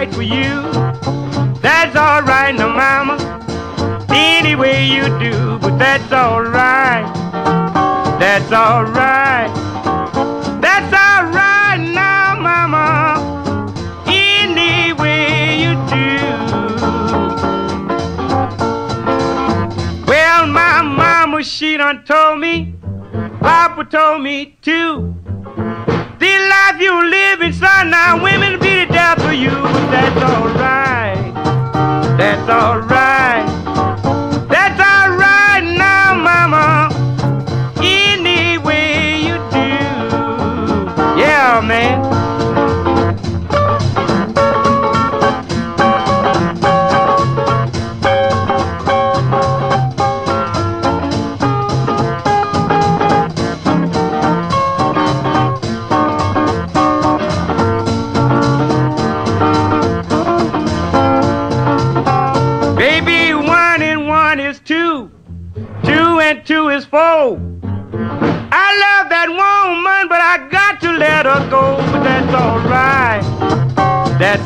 Right 0.00 0.14
for 0.14 0.22
you. 0.22 0.62
That's 1.60 1.94
all 1.94 2.22
right, 2.22 2.54
now, 2.54 2.68
mama. 2.68 3.16
Any 4.08 4.54
way 4.54 4.86
you 4.86 5.02
do, 5.18 5.58
but 5.58 5.76
that's 5.78 6.10
all 6.10 6.42
right. 6.42 7.04
That's 8.18 8.50
all 8.50 8.84
right. 8.84 9.52
That's 10.62 10.92
all 11.04 11.24
right 11.40 11.76
now, 11.76 12.40
mama. 12.40 12.86
Any 14.06 14.94
way 14.94 15.60
you 15.64 15.72
do. 15.96 16.16
Well, 20.06 20.46
my 20.46 20.80
mama, 20.80 21.42
she 21.42 21.76
done 21.76 22.04
told 22.04 22.40
me. 22.40 22.74
Papa 23.40 23.84
told 23.84 24.22
me 24.22 24.56
too. 24.62 25.19
The 26.20 26.26
life 26.26 26.78
you 26.78 27.10
live 27.10 27.40
inside 27.40 27.88
now, 27.88 28.22
women 28.22 28.60
beat 28.60 28.82
it 28.82 28.92
down 28.92 29.18
for 29.20 29.32
you. 29.32 29.48
but 29.48 29.90
That's 29.90 30.22
alright. 30.22 31.34
That's 32.18 32.50
alright. 32.50 33.49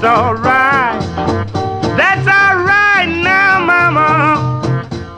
That's 0.04 0.18
alright. 0.18 1.00
That's 1.96 2.28
alright 2.28 3.08
now, 3.08 3.64
mama. 3.64 4.60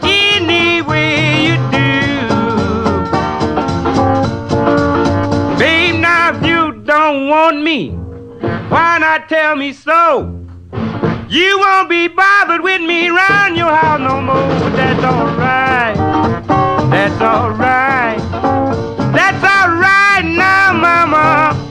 Any 0.05 0.81
way 0.81 1.43
you 1.43 1.57
do. 1.73 2.07
Babe, 5.59 6.01
now 6.01 6.37
if 6.37 6.47
you 6.47 6.85
don't 6.85 7.27
want 7.27 7.63
me, 7.63 7.91
why 8.69 8.99
not 9.01 9.29
tell 9.29 9.57
me 9.57 9.73
so? 9.73 10.47
You 11.29 11.59
won't 11.59 11.89
be 11.91 12.07
bothered 12.07 12.63
with 12.63 12.81
me 12.81 13.09
round 13.09 13.57
your 13.57 13.75
house 13.75 13.99
no 13.99 14.23
more, 14.23 14.37
but 14.37 14.77
that's 14.77 15.03
alright. 15.03 15.97
That's 16.93 17.21
alright. 17.21 18.21
That's 19.13 19.43
alright 19.43 20.25
now, 20.25 20.73
mama. 20.75 21.66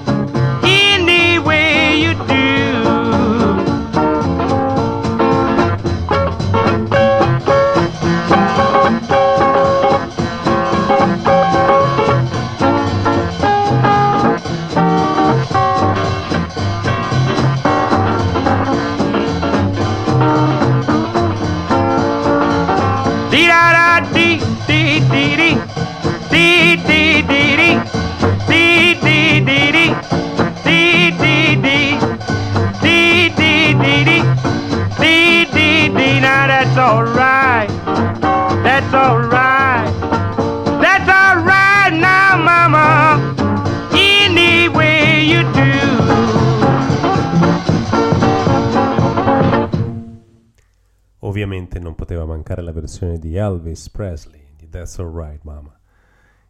Ovviamente 51.45 51.77
non 51.77 51.93
poteva 51.93 52.25
mancare 52.25 52.63
la 52.63 52.71
versione 52.71 53.19
di 53.19 53.35
Elvis 53.35 53.91
Presley 53.91 54.41
di 54.57 54.67
That's 54.67 54.97
Alright 54.97 55.43
Mama. 55.43 55.79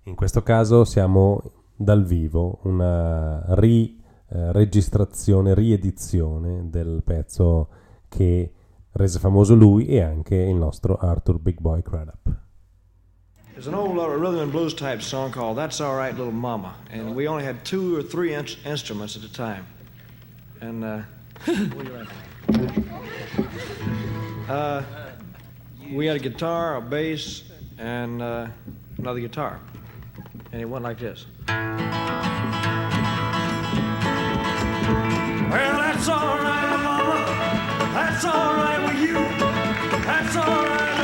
In 0.04 0.16
questo 0.16 0.42
caso 0.42 0.86
siamo 0.86 1.52
dal 1.76 2.06
vivo, 2.06 2.60
una 2.64 3.44
riregistrazione, 3.56 5.54
riedizione 5.54 6.70
del 6.70 7.02
pezzo 7.04 7.68
che 8.08 8.54
rese 8.92 9.20
famoso 9.20 9.54
lui 9.54 9.88
e 9.88 10.00
anche 10.00 10.38
il 10.38 10.56
nostro 10.56 10.96
Arthur 10.96 11.40
Big 11.40 11.60
Boy 11.60 11.82
Crudup. 11.82 12.34
There's 13.52 13.68
an 13.68 13.74
old 13.74 13.98
rhythm 13.98 14.40
and 14.40 14.50
blues 14.50 14.74
type 14.74 15.02
song 15.02 15.30
called 15.30 15.58
That's 15.58 15.82
All 15.82 15.98
Right 15.98 16.16
Little 16.16 16.32
Mama, 16.32 16.74
and 16.90 17.14
we 17.14 17.28
only 17.28 17.46
had 17.46 17.66
two 17.66 17.98
or 17.98 18.02
three 18.02 18.34
in- 18.34 18.46
instruments 18.64 19.18
at 19.18 19.24
a 19.24 19.32
time. 19.34 19.66
And, 20.62 20.86
uh, 20.86 21.02
uh, 24.50 24.84
we 25.92 26.06
had 26.06 26.16
a 26.16 26.20
guitar, 26.20 26.78
a 26.78 26.82
bass, 26.82 27.44
and 27.78 28.22
uh, 28.22 28.48
another 28.98 29.20
guitar. 29.20 29.60
And 30.52 30.62
it 30.62 30.66
went 30.66 30.84
like 30.84 31.00
this. 31.00 31.26
Well, 31.48 31.58
that's 35.78 36.08
all 36.10 36.38
right, 36.38 36.78
mama. 36.84 37.26
That's 37.94 38.26
all 38.26 38.54
right 38.56 38.84
with 38.86 39.00
you. 39.02 39.14
That's 40.06 40.36
all 40.36 40.66
right, 40.66 40.95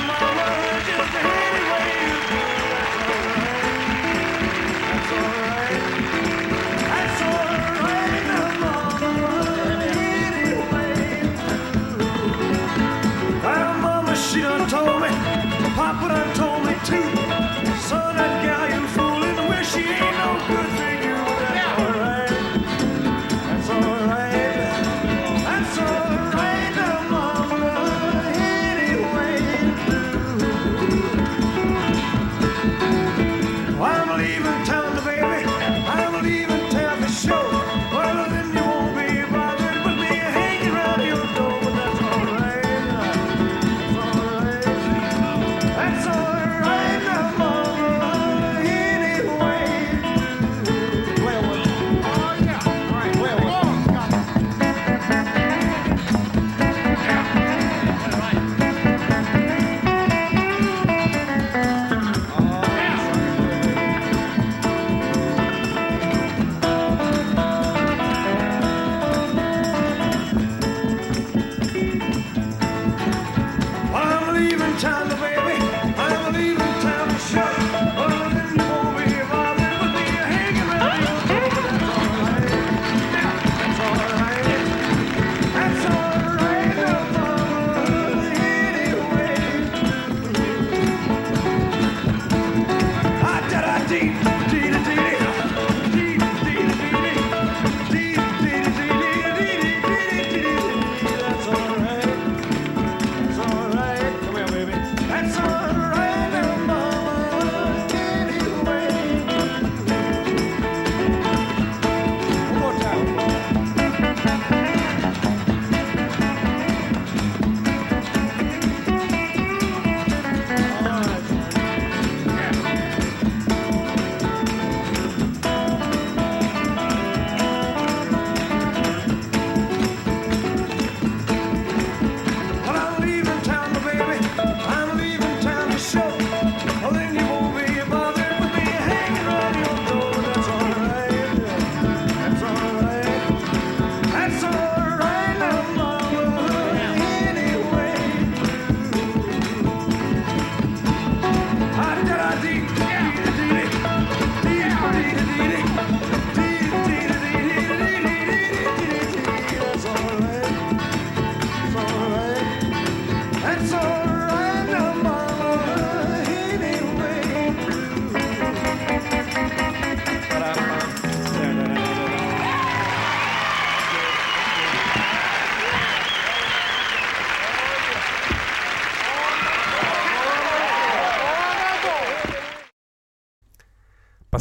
Andy. 93.92 94.20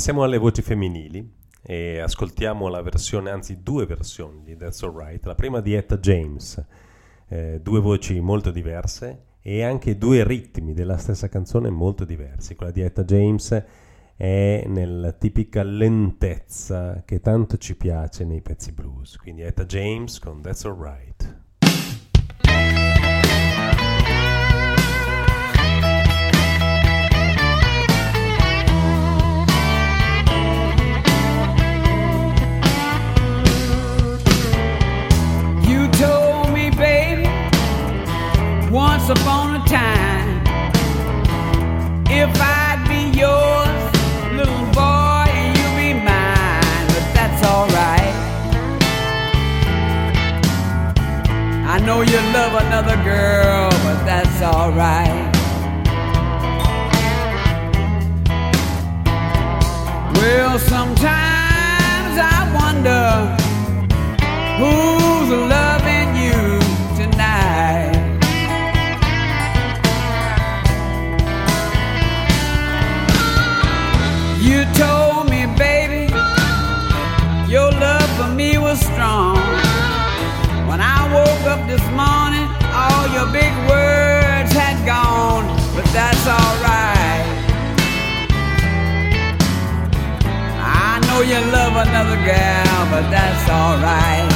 Passiamo 0.01 0.23
alle 0.23 0.39
voci 0.39 0.63
femminili 0.63 1.31
e 1.63 1.99
ascoltiamo 1.99 2.69
la 2.69 2.81
versione, 2.81 3.29
anzi 3.29 3.63
due 3.63 3.85
versioni 3.85 4.43
di 4.43 4.57
That's 4.57 4.83
Alright. 4.83 5.27
La 5.27 5.35
prima 5.35 5.61
di 5.61 5.75
Etta 5.75 5.99
James, 5.99 6.65
eh, 7.29 7.61
due 7.61 7.81
voci 7.81 8.19
molto 8.19 8.51
diverse 8.51 9.25
e 9.43 9.63
anche 9.63 9.99
due 9.99 10.25
ritmi 10.27 10.73
della 10.73 10.97
stessa 10.97 11.29
canzone 11.29 11.69
molto 11.69 12.07
diversi. 12.07 12.55
Quella 12.55 12.73
di 12.73 12.81
Etta 12.81 13.05
James 13.05 13.65
è 14.17 14.65
nella 14.67 15.13
tipica 15.13 15.63
lentezza 15.63 17.03
che 17.05 17.21
tanto 17.21 17.59
ci 17.59 17.77
piace 17.77 18.25
nei 18.25 18.41
pezzi 18.41 18.73
blues. 18.73 19.19
Quindi 19.19 19.43
Etta 19.43 19.67
James 19.67 20.19
con 20.19 20.41
That's 20.41 20.65
Alright. 20.65 21.40
Upon 39.11 39.61
a 39.61 39.65
time, 39.67 40.41
if 42.09 42.31
I'd 42.41 42.81
be 42.89 43.19
yours, 43.19 43.83
little 44.39 44.67
boy, 44.73 45.27
and 45.27 45.51
you 45.59 45.69
be 45.81 45.91
mine, 45.95 46.87
but 46.95 47.07
that's 47.17 47.43
alright. 47.45 48.15
I 51.67 51.79
know 51.85 52.03
you 52.03 52.21
love 52.39 52.55
another 52.65 52.97
girl, 53.03 53.71
but 53.85 54.05
that's 54.05 54.43
alright. 54.43 55.27
Well, 60.15 60.59
sometimes 60.59 62.15
I 62.37 62.39
wonder 62.61 63.37
who's 64.61 65.31
loving 65.57 66.11
you 66.25 66.40
told 74.81 75.29
me, 75.29 75.45
baby, 75.61 76.09
your 77.55 77.71
love 77.85 78.11
for 78.17 78.31
me 78.41 78.57
was 78.57 78.81
strong. 78.81 79.37
When 80.69 80.81
I 80.81 81.01
woke 81.17 81.45
up 81.53 81.61
this 81.69 81.85
morning, 82.01 82.47
all 82.73 83.05
your 83.17 83.29
big 83.41 83.53
words 83.69 84.53
had 84.63 84.77
gone, 84.87 85.45
but 85.75 85.87
that's 85.97 86.25
alright. 86.39 87.27
I 90.89 90.93
know 91.07 91.21
you 91.31 91.41
love 91.59 91.75
another 91.87 92.19
gal, 92.25 92.81
but 92.93 93.05
that's 93.11 93.45
alright. 93.51 94.30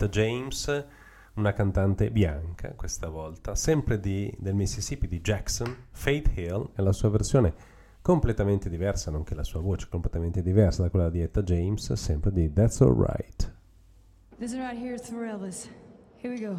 Meravigliosa 0.00 0.06
Etta 0.06 0.08
James, 0.08 0.86
una 1.34 1.52
cantante 1.52 2.10
bianca 2.10 2.72
questa 2.74 3.08
volta, 3.08 3.54
sempre 3.54 4.00
di- 4.00 4.34
del 4.38 4.54
Mississippi 4.54 5.06
di 5.06 5.20
Jackson, 5.20 5.86
Faith 5.90 6.30
Hill, 6.34 6.70
e 6.74 6.82
la 6.82 6.92
sua 6.92 7.10
versione 7.10 7.52
completamente 8.00 8.70
diversa, 8.70 9.10
nonché 9.10 9.34
la 9.34 9.44
sua 9.44 9.60
voce 9.60 9.88
completamente 9.90 10.42
diversa 10.42 10.82
da 10.82 10.90
quella 10.90 11.10
di 11.10 11.20
Etta 11.20 11.42
James, 11.42 11.92
sempre 11.92 12.32
di 12.32 12.50
That's 12.52 12.80
Alright. 12.80 13.52
This 14.38 14.54
right 14.54 14.78
here 14.78 14.94
is 14.94 15.06
for 15.06 15.24
Elvis. 15.24 15.68
Here 16.22 16.32
we 16.34 16.40
go. 16.40 16.58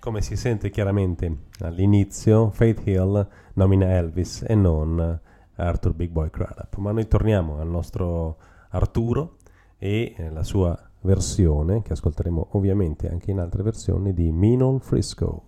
Come 0.00 0.22
si 0.22 0.34
sente 0.34 0.70
chiaramente 0.70 1.30
all'inizio, 1.60 2.48
Faith 2.48 2.86
Hill 2.86 3.28
nomina 3.52 3.96
Elvis 3.96 4.42
e 4.48 4.54
non 4.54 5.20
Arthur 5.56 5.92
Big 5.92 6.08
Boy 6.08 6.30
Crudup. 6.30 6.76
Ma 6.76 6.90
noi 6.90 7.06
torniamo 7.06 7.58
al 7.60 7.68
nostro 7.68 8.38
Arturo 8.70 9.36
e 9.76 10.14
eh, 10.16 10.30
la 10.30 10.42
sua 10.42 10.74
versione, 11.02 11.82
che 11.82 11.92
ascolteremo 11.92 12.48
ovviamente 12.52 13.10
anche 13.10 13.30
in 13.30 13.40
altre 13.40 13.62
versioni, 13.62 14.14
di 14.14 14.32
Minol 14.32 14.80
Frisco. 14.80 15.44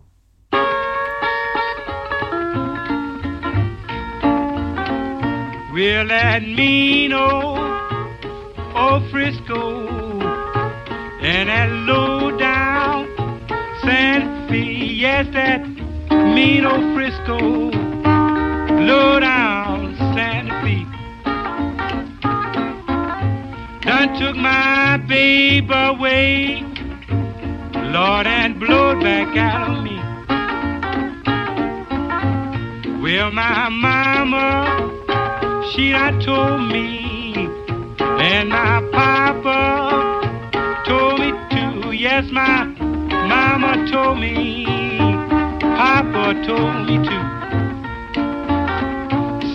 We'll 5.72 6.10
at 6.10 6.42
old, 7.14 7.58
old 8.74 9.08
Frisco 9.08 9.88
and 11.22 11.48
that 11.48 11.70
low 11.86 12.36
down 12.36 13.08
Santa 13.80 14.41
Fe. 14.52 14.58
Yes, 15.02 15.26
that 15.32 15.66
mean 16.10 16.66
old 16.66 16.94
Frisco, 16.94 17.38
low 18.88 19.18
down 19.18 19.96
Santa 20.14 20.60
Fe. 20.62 20.84
Done 23.80 24.18
took 24.20 24.36
my 24.36 24.98
babe 25.08 25.70
away, 25.70 26.62
Lord, 27.94 28.26
and 28.26 28.60
blowed 28.60 29.00
back 29.00 29.34
out 29.38 29.70
on 29.70 29.84
me. 29.84 29.98
Well, 33.02 33.32
my 33.32 33.70
mama 33.70 34.90
she 35.72 35.92
done 35.92 36.20
told 36.20 36.60
me, 36.70 37.48
and 37.98 38.50
my 38.50 38.82
papa 38.92 40.84
told 40.86 41.20
me 41.20 41.32
too. 41.50 41.92
Yes, 41.92 42.30
my 42.30 42.71
mama 43.32 43.72
told 43.90 44.18
me, 44.18 44.64
papa 45.60 46.24
told 46.46 46.86
me 46.86 46.96
too. 47.08 47.24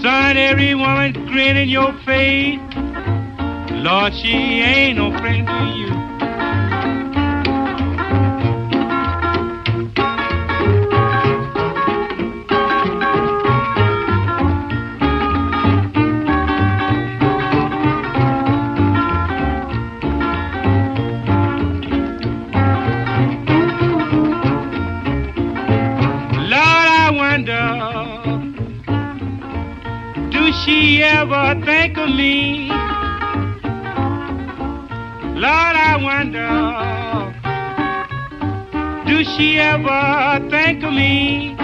Son, 0.02 0.38
every 0.38 0.74
woman 0.74 1.14
grin 1.28 1.58
in 1.58 1.70
your 1.70 1.94
face. 2.06 2.60
Lord, 3.86 4.14
she 4.16 4.34
ain't 4.62 4.98
no 4.98 5.16
friend 5.20 5.46
to 5.46 5.64
you. 5.80 5.97
She 30.68 31.02
ever 31.02 31.56
think 31.64 31.98
of 31.98 32.10
me? 32.10 32.68
Lord, 35.44 35.76
I 35.90 35.96
wonder, 36.04 36.50
do 39.08 39.24
she 39.24 39.58
ever 39.60 40.46
think 40.50 40.84
of 40.84 40.92
me? 40.92 41.56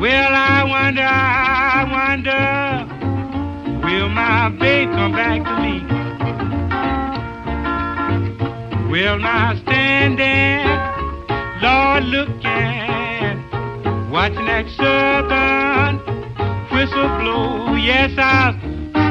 Well, 0.00 0.32
I 0.32 0.62
wonder, 0.62 1.02
I 1.02 1.84
wonder, 1.98 2.86
will 3.84 4.08
my 4.08 4.48
babe 4.50 4.90
come 4.90 5.10
back 5.10 5.42
to 5.42 5.54
me? 5.60 5.82
Well, 8.92 9.18
now 9.18 9.56
standing, 9.56 10.68
Lord, 11.60 12.04
looking, 12.04 13.42
watching 14.12 14.46
that 14.46 14.68
southern 14.76 16.07
whistle 16.78 17.08
blow. 17.18 17.74
Yes, 17.74 18.12
I'll 18.16 18.52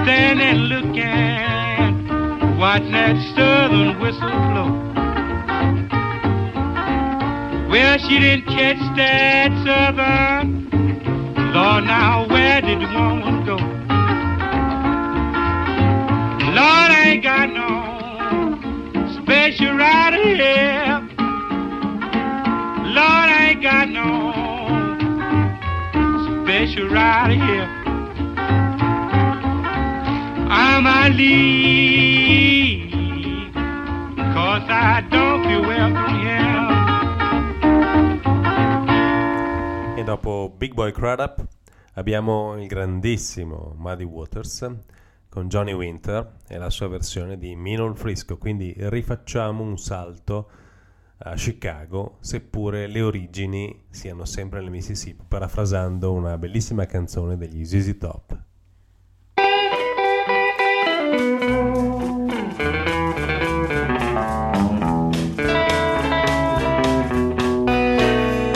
stand 0.04 0.40
and 0.40 0.70
look 0.70 0.86
looking, 0.86 2.58
watching 2.58 2.94
that 2.94 3.18
southern 3.36 4.00
whistle 4.00 4.40
blow. 4.48 4.72
Well, 7.70 7.98
she 7.98 8.20
didn't 8.20 8.46
catch 8.46 8.80
that 8.96 9.52
southern. 9.66 10.70
Lord, 11.54 11.84
now 11.84 12.26
where 12.30 12.62
did 12.62 12.80
the 12.80 12.88
woman 12.88 13.46
go? 13.46 13.58
Lord, 16.56 16.92
I 17.00 17.04
ain't 17.10 17.24
got 17.24 17.50
no 17.52 19.22
special 19.22 19.76
rider 19.76 20.24
here. 20.24 21.02
Lord, 22.96 23.30
I 23.30 23.50
ain't 23.52 23.62
got 23.62 23.90
no 23.90 24.57
special 26.68 26.90
rider 26.90 27.46
here. 27.46 27.70
I'm 30.50 30.86
a 30.86 31.10
leave, 31.10 32.92
cause 34.34 34.68
I 34.68 35.02
don't 35.10 35.46
feel 35.46 35.62
welcome 35.62 36.20
here. 36.20 36.36
E 39.96 40.04
dopo 40.04 40.54
Big 40.58 40.74
Boy 40.74 40.92
Crudup 40.92 41.46
abbiamo 41.94 42.58
il 42.58 42.68
grandissimo 42.68 43.74
Muddy 43.78 44.04
Waters 44.04 44.70
con 45.30 45.48
Johnny 45.48 45.72
Winter 45.74 46.40
e 46.48 46.58
la 46.58 46.70
sua 46.70 46.88
versione 46.90 47.38
di 47.38 47.56
Minol 47.56 47.96
Frisco, 47.96 48.38
quindi 48.38 48.74
rifacciamo 48.78 49.64
un 49.64 49.78
salto 49.78 50.50
a 51.20 51.36
Chicago, 51.36 52.18
seppure 52.20 52.88
le 52.88 53.02
origini 53.02 53.86
siano 53.90 54.26
sempre 54.26 54.62
nel 54.62 54.70
Mississippi, 54.70 55.24
parafrasando 55.28 56.14
una 56.14 56.38
bellissima 56.38 56.86
canzone 56.86 57.38
degli 57.38 57.66
ZZ 57.66 57.98
Top. 57.98 58.38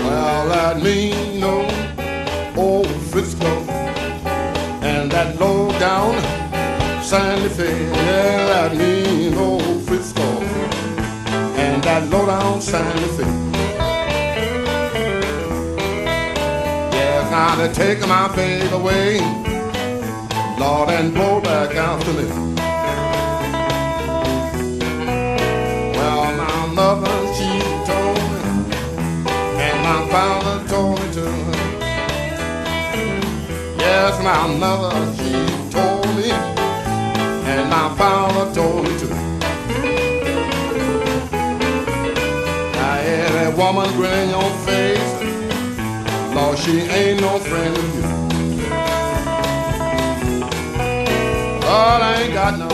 Well, 0.03 0.81
mean 0.81 1.21
low 12.11 12.25
down 12.25 12.61
Sandy 12.61 13.07
Fair. 13.15 13.25
Yes, 16.91 17.31
now 17.31 17.55
they're 17.55 17.73
taking 17.73 18.09
my 18.09 18.27
faith 18.35 18.71
away, 18.73 19.19
Lord, 20.59 20.89
and 20.89 21.13
blow 21.13 21.39
back 21.39 21.69
to 21.71 22.13
me. 22.13 22.25
Well, 25.95 26.35
my 26.35 26.65
mother, 26.73 27.15
she 27.35 27.49
told 27.89 28.17
me 28.31 28.41
and 29.65 29.77
my 29.83 29.99
father 30.11 30.67
told 30.67 30.99
me 30.99 31.07
to. 31.13 31.25
Yes, 33.77 34.21
my 34.21 34.47
mother, 34.57 34.93
she 35.15 35.31
told 35.71 36.07
me, 36.17 36.31
and 36.31 37.69
my 37.69 37.95
father 37.97 38.53
told 38.53 38.83
me 38.83 38.99
to. 38.99 39.20
Every 43.51 43.63
woman 43.63 43.91
grin 43.95 44.29
your 44.29 44.49
face, 44.65 45.13
Lord, 46.35 46.57
she 46.57 46.81
ain't 46.81 47.21
no 47.21 47.39
friend 47.39 47.77
of 47.77 47.95
you. 47.95 48.01
Lord, 51.67 52.01
I 52.01 52.21
ain't 52.21 52.33
got 52.33 52.59
no 52.59 52.69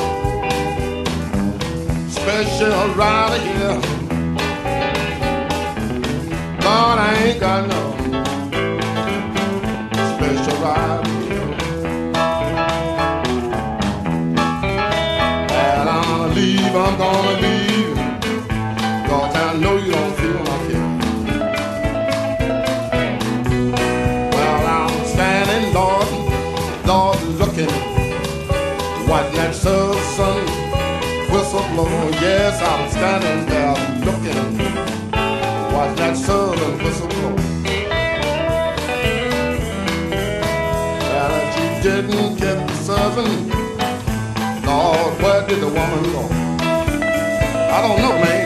special 2.09 2.93
rider 2.95 3.41
here. 3.41 3.81
Lord, 6.65 6.99
I 6.99 7.13
ain't 7.23 7.39
got 7.39 7.67
no 7.67 7.81
special 10.13 10.57
ride. 10.61 11.07
And 15.51 15.89
I'm 15.89 16.03
gonna 16.03 16.33
leave, 16.33 16.75
I'm 16.75 16.97
gonna 16.97 17.41
leave. 17.41 17.56
Blow. 31.77 32.09
Yes, 32.25 32.59
I'm 32.61 32.89
standing 32.89 33.45
there 33.51 33.75
looking. 34.05 34.57
Watch 35.73 35.95
that 35.97 36.15
southern 36.17 36.77
whistle 36.83 37.07
blow. 37.07 37.35
And 41.21 41.45
she 41.53 41.65
didn't 41.87 42.35
get 42.37 42.59
serving. 42.87 43.49
Lord, 44.65 45.21
where 45.21 45.41
did 45.47 45.59
the 45.61 45.67
woman 45.67 46.03
go? 46.15 46.23
I 47.75 47.77
don't 47.83 47.99
know, 48.01 48.15
man. 48.23 48.36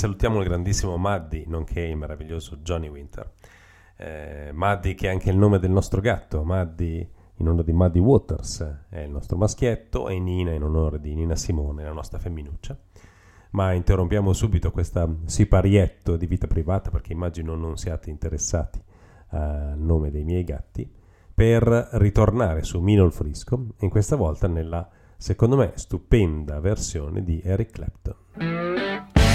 Salutiamo 0.00 0.40
il 0.40 0.48
grandissimo 0.48 0.96
Maddy, 0.96 1.44
nonché 1.46 1.82
il 1.82 1.94
meraviglioso 1.94 2.56
Johnny 2.62 2.88
Winter. 2.88 3.32
Eh, 3.98 4.48
Maddy 4.50 4.94
che 4.94 5.08
è 5.08 5.10
anche 5.10 5.28
il 5.28 5.36
nome 5.36 5.58
del 5.58 5.70
nostro 5.70 6.00
gatto, 6.00 6.42
Maddy 6.42 7.06
in 7.34 7.46
onore 7.46 7.64
di 7.64 7.72
Maddy 7.74 7.98
Waters 7.98 8.86
è 8.88 9.00
il 9.00 9.10
nostro 9.10 9.36
maschietto 9.36 10.08
e 10.08 10.18
Nina 10.18 10.52
in 10.52 10.62
onore 10.62 11.00
di 11.00 11.14
Nina 11.14 11.36
Simone, 11.36 11.84
la 11.84 11.92
nostra 11.92 12.18
femminuccia. 12.18 12.78
Ma 13.50 13.74
interrompiamo 13.74 14.32
subito 14.32 14.70
questo 14.70 15.18
siparietto 15.26 16.16
di 16.16 16.26
vita 16.26 16.46
privata 16.46 16.88
perché 16.88 17.12
immagino 17.12 17.54
non 17.54 17.76
siate 17.76 18.08
interessati 18.08 18.82
al 19.32 19.76
nome 19.76 20.10
dei 20.10 20.24
miei 20.24 20.44
gatti 20.44 20.90
per 21.34 21.62
ritornare 21.92 22.62
su 22.62 22.80
Mino 22.80 23.04
il 23.04 23.12
Frisco 23.12 23.66
e 23.78 23.90
questa 23.90 24.16
volta 24.16 24.48
nella 24.48 24.88
secondo 25.18 25.56
me 25.56 25.72
stupenda 25.74 26.58
versione 26.58 27.22
di 27.22 27.42
Eric 27.44 27.70
Clapton. 27.72 29.29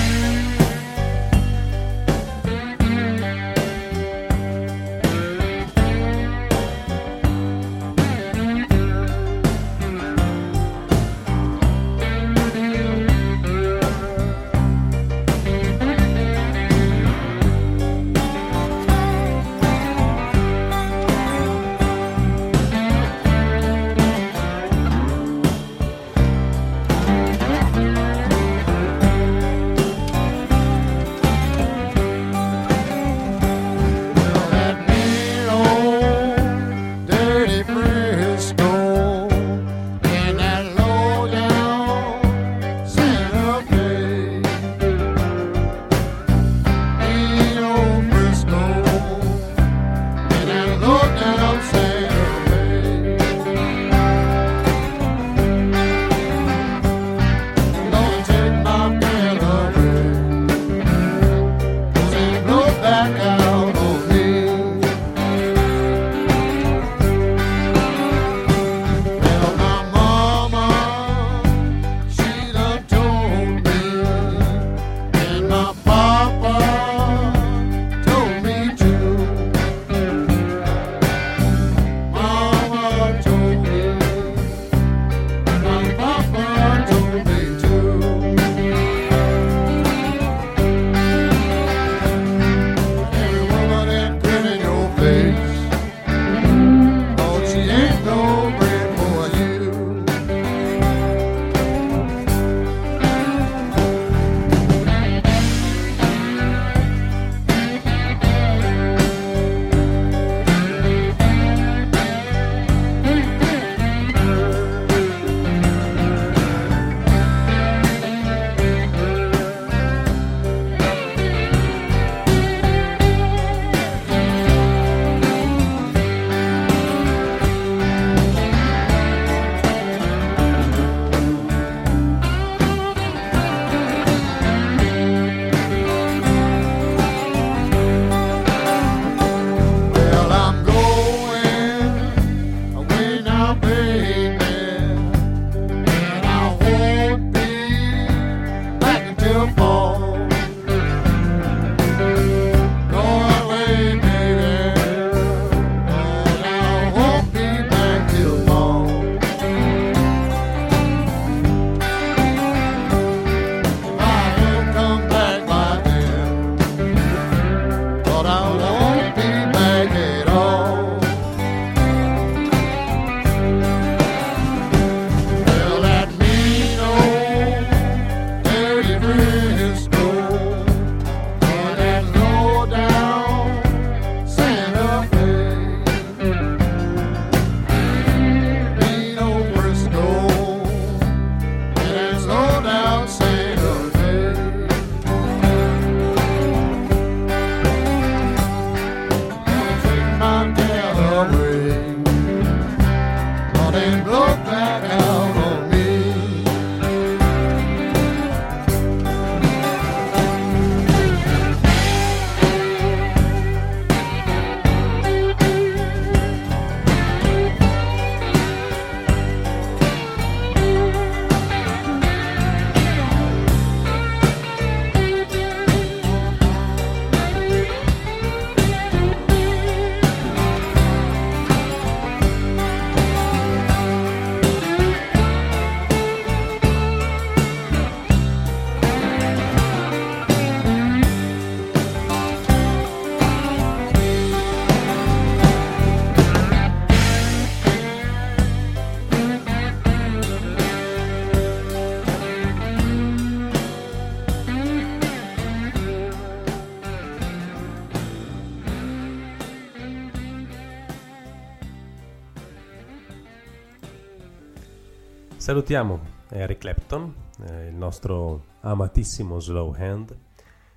Salutiamo 265.46 266.00
Eric 266.30 266.58
Clapton, 266.58 267.14
eh, 267.48 267.68
il 267.68 267.76
nostro 267.76 268.46
amatissimo 268.62 269.40
slow 269.40 269.76
hand, 269.78 270.18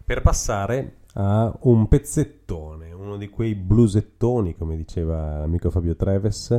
per 0.05 0.21
passare 0.21 0.97
a 1.15 1.51
un 1.61 1.89
pezzettone, 1.89 2.93
uno 2.93 3.17
di 3.17 3.31
quei 3.31 3.55
blusettoni, 3.55 4.55
come 4.55 4.77
diceva 4.77 5.39
l'amico 5.39 5.71
Fabio 5.71 5.97
Treves, 5.97 6.51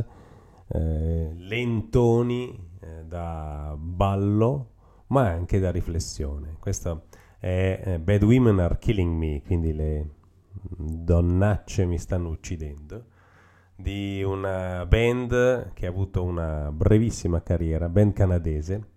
eh, 0.66 1.34
lentoni 1.36 2.70
eh, 2.80 3.04
da 3.04 3.76
ballo, 3.78 4.70
ma 5.06 5.28
anche 5.28 5.60
da 5.60 5.70
riflessione. 5.70 6.56
Questo 6.58 7.04
è 7.38 7.80
eh, 7.80 8.00
Bad 8.00 8.24
Women 8.24 8.58
Are 8.58 8.78
Killing 8.78 9.16
Me, 9.16 9.40
quindi 9.46 9.72
le 9.72 10.10
donnacce 10.50 11.84
mi 11.86 11.96
stanno 11.96 12.30
uccidendo, 12.30 13.04
di 13.80 14.22
una 14.22 14.84
band 14.86 15.72
che 15.72 15.86
ha 15.86 15.88
avuto 15.88 16.22
una 16.22 16.70
brevissima 16.72 17.42
carriera, 17.42 17.88
band 17.88 18.12
canadese, 18.12 18.88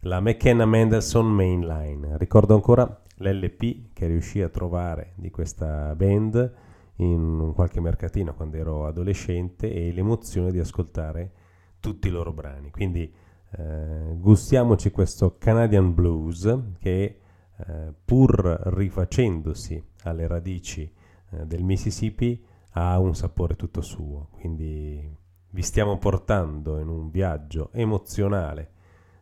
la 0.00 0.20
McKenna 0.20 0.64
Mendelssohn 0.64 1.26
Mainline. 1.26 2.16
Ricordo 2.18 2.54
ancora 2.54 3.02
l'LP 3.16 3.92
che 3.92 4.06
riuscì 4.06 4.40
a 4.40 4.48
trovare 4.48 5.12
di 5.16 5.30
questa 5.30 5.94
band 5.94 6.54
in 6.96 7.52
qualche 7.54 7.80
mercatino 7.80 8.34
quando 8.34 8.56
ero 8.56 8.86
adolescente 8.86 9.72
e 9.72 9.92
l'emozione 9.92 10.50
di 10.50 10.58
ascoltare 10.58 11.32
tutti 11.80 12.08
i 12.08 12.10
loro 12.10 12.32
brani. 12.32 12.70
Quindi 12.70 13.12
eh, 13.50 14.14
gustiamoci 14.16 14.90
questo 14.90 15.36
Canadian 15.38 15.94
Blues 15.94 16.58
che 16.78 17.20
eh, 17.56 17.94
pur 18.04 18.36
rifacendosi 18.66 19.82
alle 20.04 20.26
radici 20.26 20.90
eh, 21.30 21.46
del 21.46 21.62
Mississippi 21.64 22.44
ha 22.78 22.98
un 22.98 23.14
sapore 23.14 23.56
tutto 23.56 23.80
suo. 23.80 24.28
Quindi 24.30 25.16
vi 25.50 25.62
stiamo 25.62 25.98
portando 25.98 26.78
in 26.78 26.88
un 26.88 27.10
viaggio 27.10 27.70
emozionale, 27.72 28.72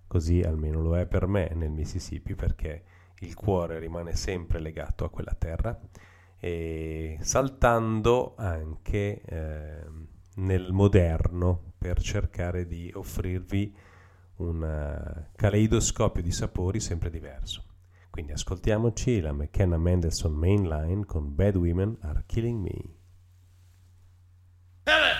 così 0.07 0.43
almeno 0.43 0.83
lo 0.83 0.99
è 0.99 1.07
per 1.07 1.27
me 1.27 1.51
nel 1.55 1.71
Mississippi 1.71 2.35
perché 2.35 2.85
il 3.21 3.35
cuore 3.35 3.79
rimane 3.79 4.15
sempre 4.15 4.61
legato 4.61 5.05
a 5.05 5.11
quella 5.11 5.35
terra 5.39 5.79
e 6.39 7.17
saltando 7.21 8.35
anche 8.37 9.23
eh, 9.23 9.85
nel 10.37 10.73
moderno 10.73 11.73
per 11.79 11.99
cercare 12.01 12.67
di 12.67 12.93
offrirvi 12.95 13.75
un 14.37 14.63
eh, 14.63 15.31
caleidoscopio 15.35 16.23
di 16.23 16.31
sapori 16.31 16.79
sempre 16.79 17.09
diverso. 17.09 17.65
Quindi 18.11 18.33
ascoltiamoci 18.33 19.21
la 19.21 19.33
McKenna 19.33 19.79
Mendelssohn 19.79 20.35
Mainline 20.35 21.07
con 21.07 21.35
Bad 21.35 21.57
Women 21.57 21.97
Are 22.03 22.25
Killing 22.27 22.61
Me. 22.63 22.96
Hit 24.87 24.95
it! 24.95 25.17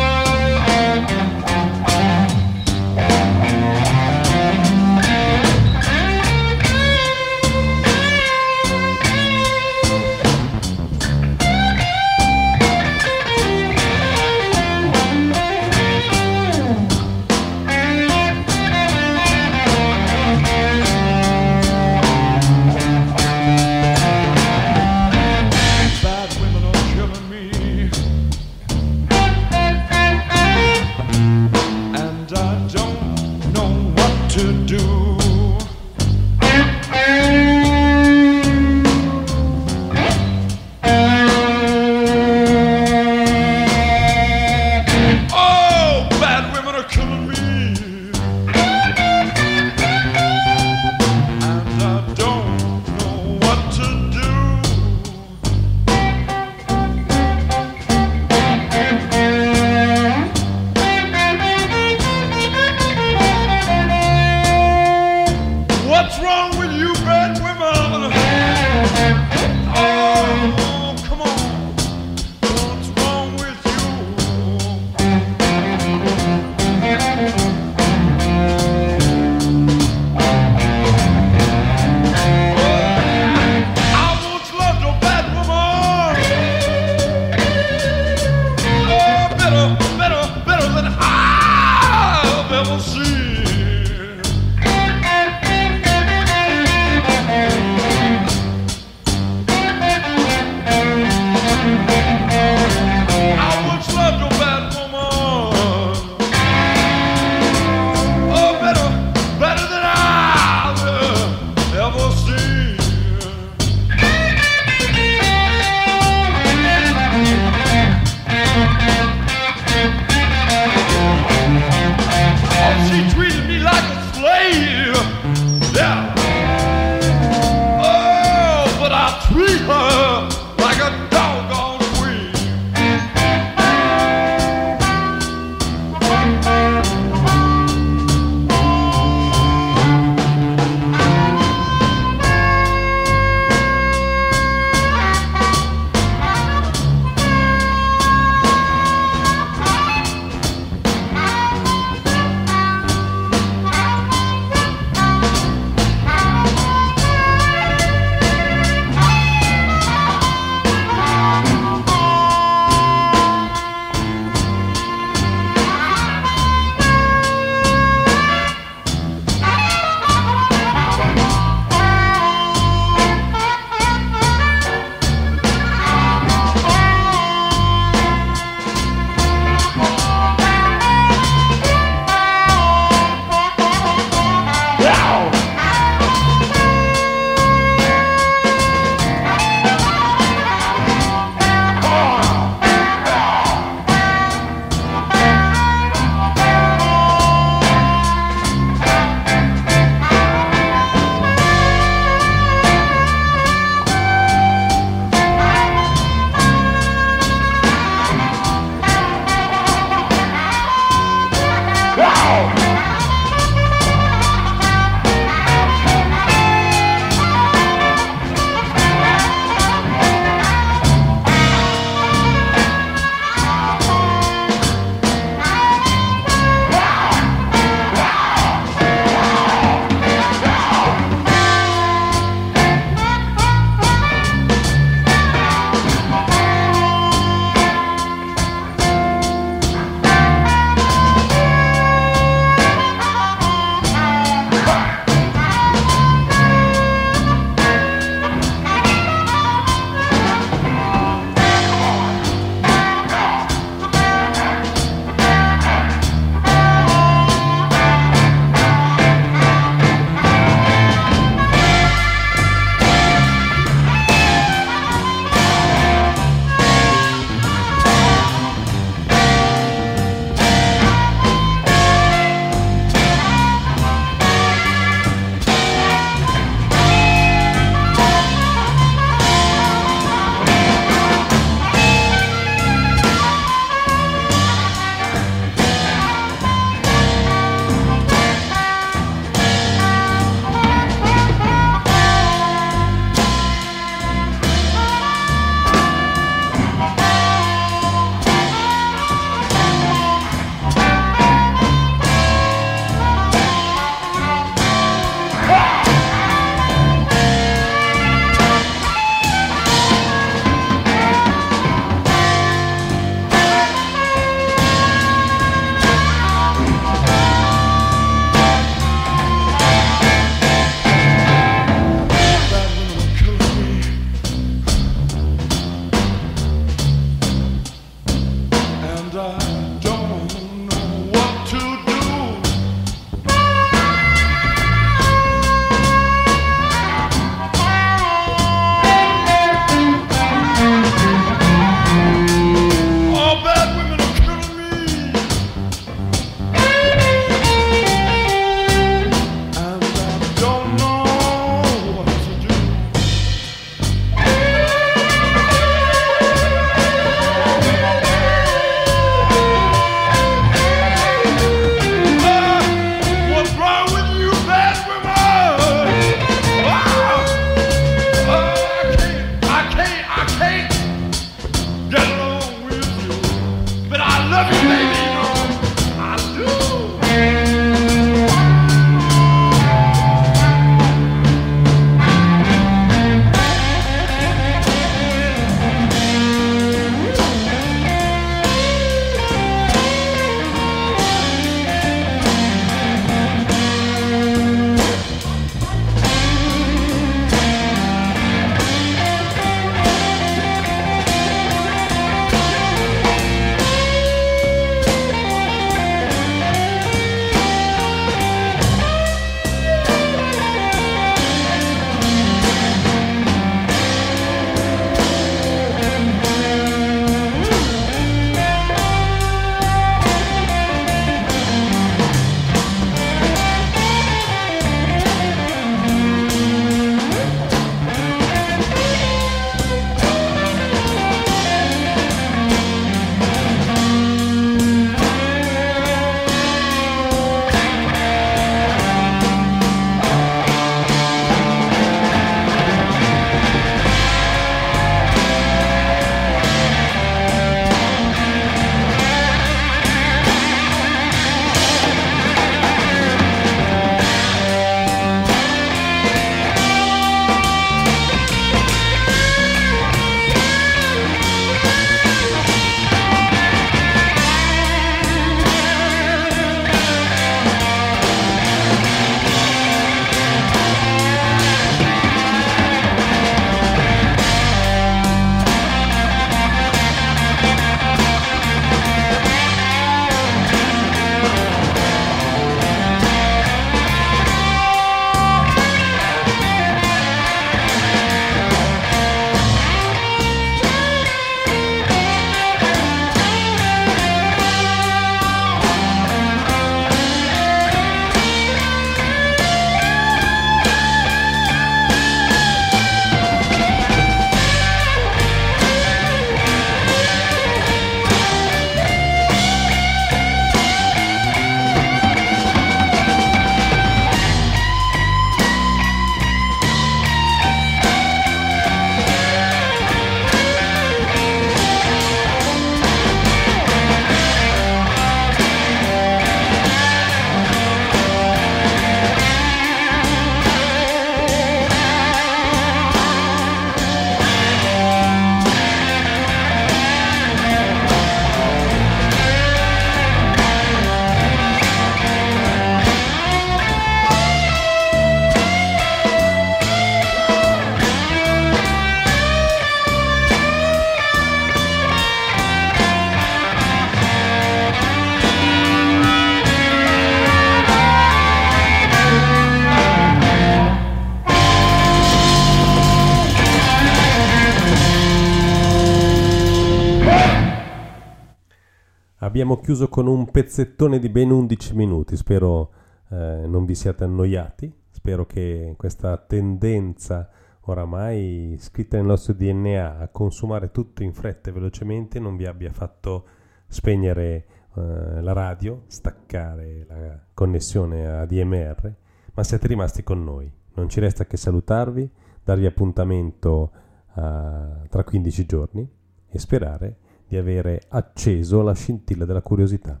Abbiamo 569.38 569.60
chiuso 569.60 569.88
con 569.88 570.08
un 570.08 570.32
pezzettone 570.32 570.98
di 570.98 571.08
ben 571.08 571.30
11 571.30 571.76
minuti, 571.76 572.16
spero 572.16 572.72
eh, 573.08 573.44
non 573.46 573.66
vi 573.66 573.76
siate 573.76 574.02
annoiati, 574.02 574.68
spero 574.90 575.26
che 575.26 575.74
questa 575.76 576.16
tendenza 576.16 577.30
oramai 577.60 578.56
scritta 578.58 578.96
nel 578.96 579.06
nostro 579.06 579.34
DNA 579.34 579.98
a 580.00 580.08
consumare 580.08 580.72
tutto 580.72 581.04
in 581.04 581.12
fretta 581.12 581.50
e 581.50 581.52
velocemente 581.52 582.18
non 582.18 582.34
vi 582.34 582.46
abbia 582.46 582.72
fatto 582.72 583.26
spegnere 583.68 584.46
eh, 584.74 585.20
la 585.20 585.32
radio, 585.32 585.84
staccare 585.86 586.84
la 586.88 587.20
connessione 587.32 588.08
ADMR, 588.08 588.92
ma 589.34 589.44
siete 589.44 589.68
rimasti 589.68 590.02
con 590.02 590.24
noi. 590.24 590.52
Non 590.74 590.88
ci 590.88 590.98
resta 590.98 591.26
che 591.26 591.36
salutarvi, 591.36 592.10
darvi 592.42 592.66
appuntamento 592.66 593.70
eh, 594.16 594.88
tra 594.88 595.04
15 595.04 595.46
giorni 595.46 595.88
e 596.28 596.38
sperare 596.40 596.96
di 597.28 597.36
avere 597.36 597.82
acceso 597.88 598.62
la 598.62 598.72
scintilla 598.72 599.24
della 599.24 599.42
curiosità. 599.42 600.00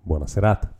Buona 0.00 0.26
serata. 0.26 0.75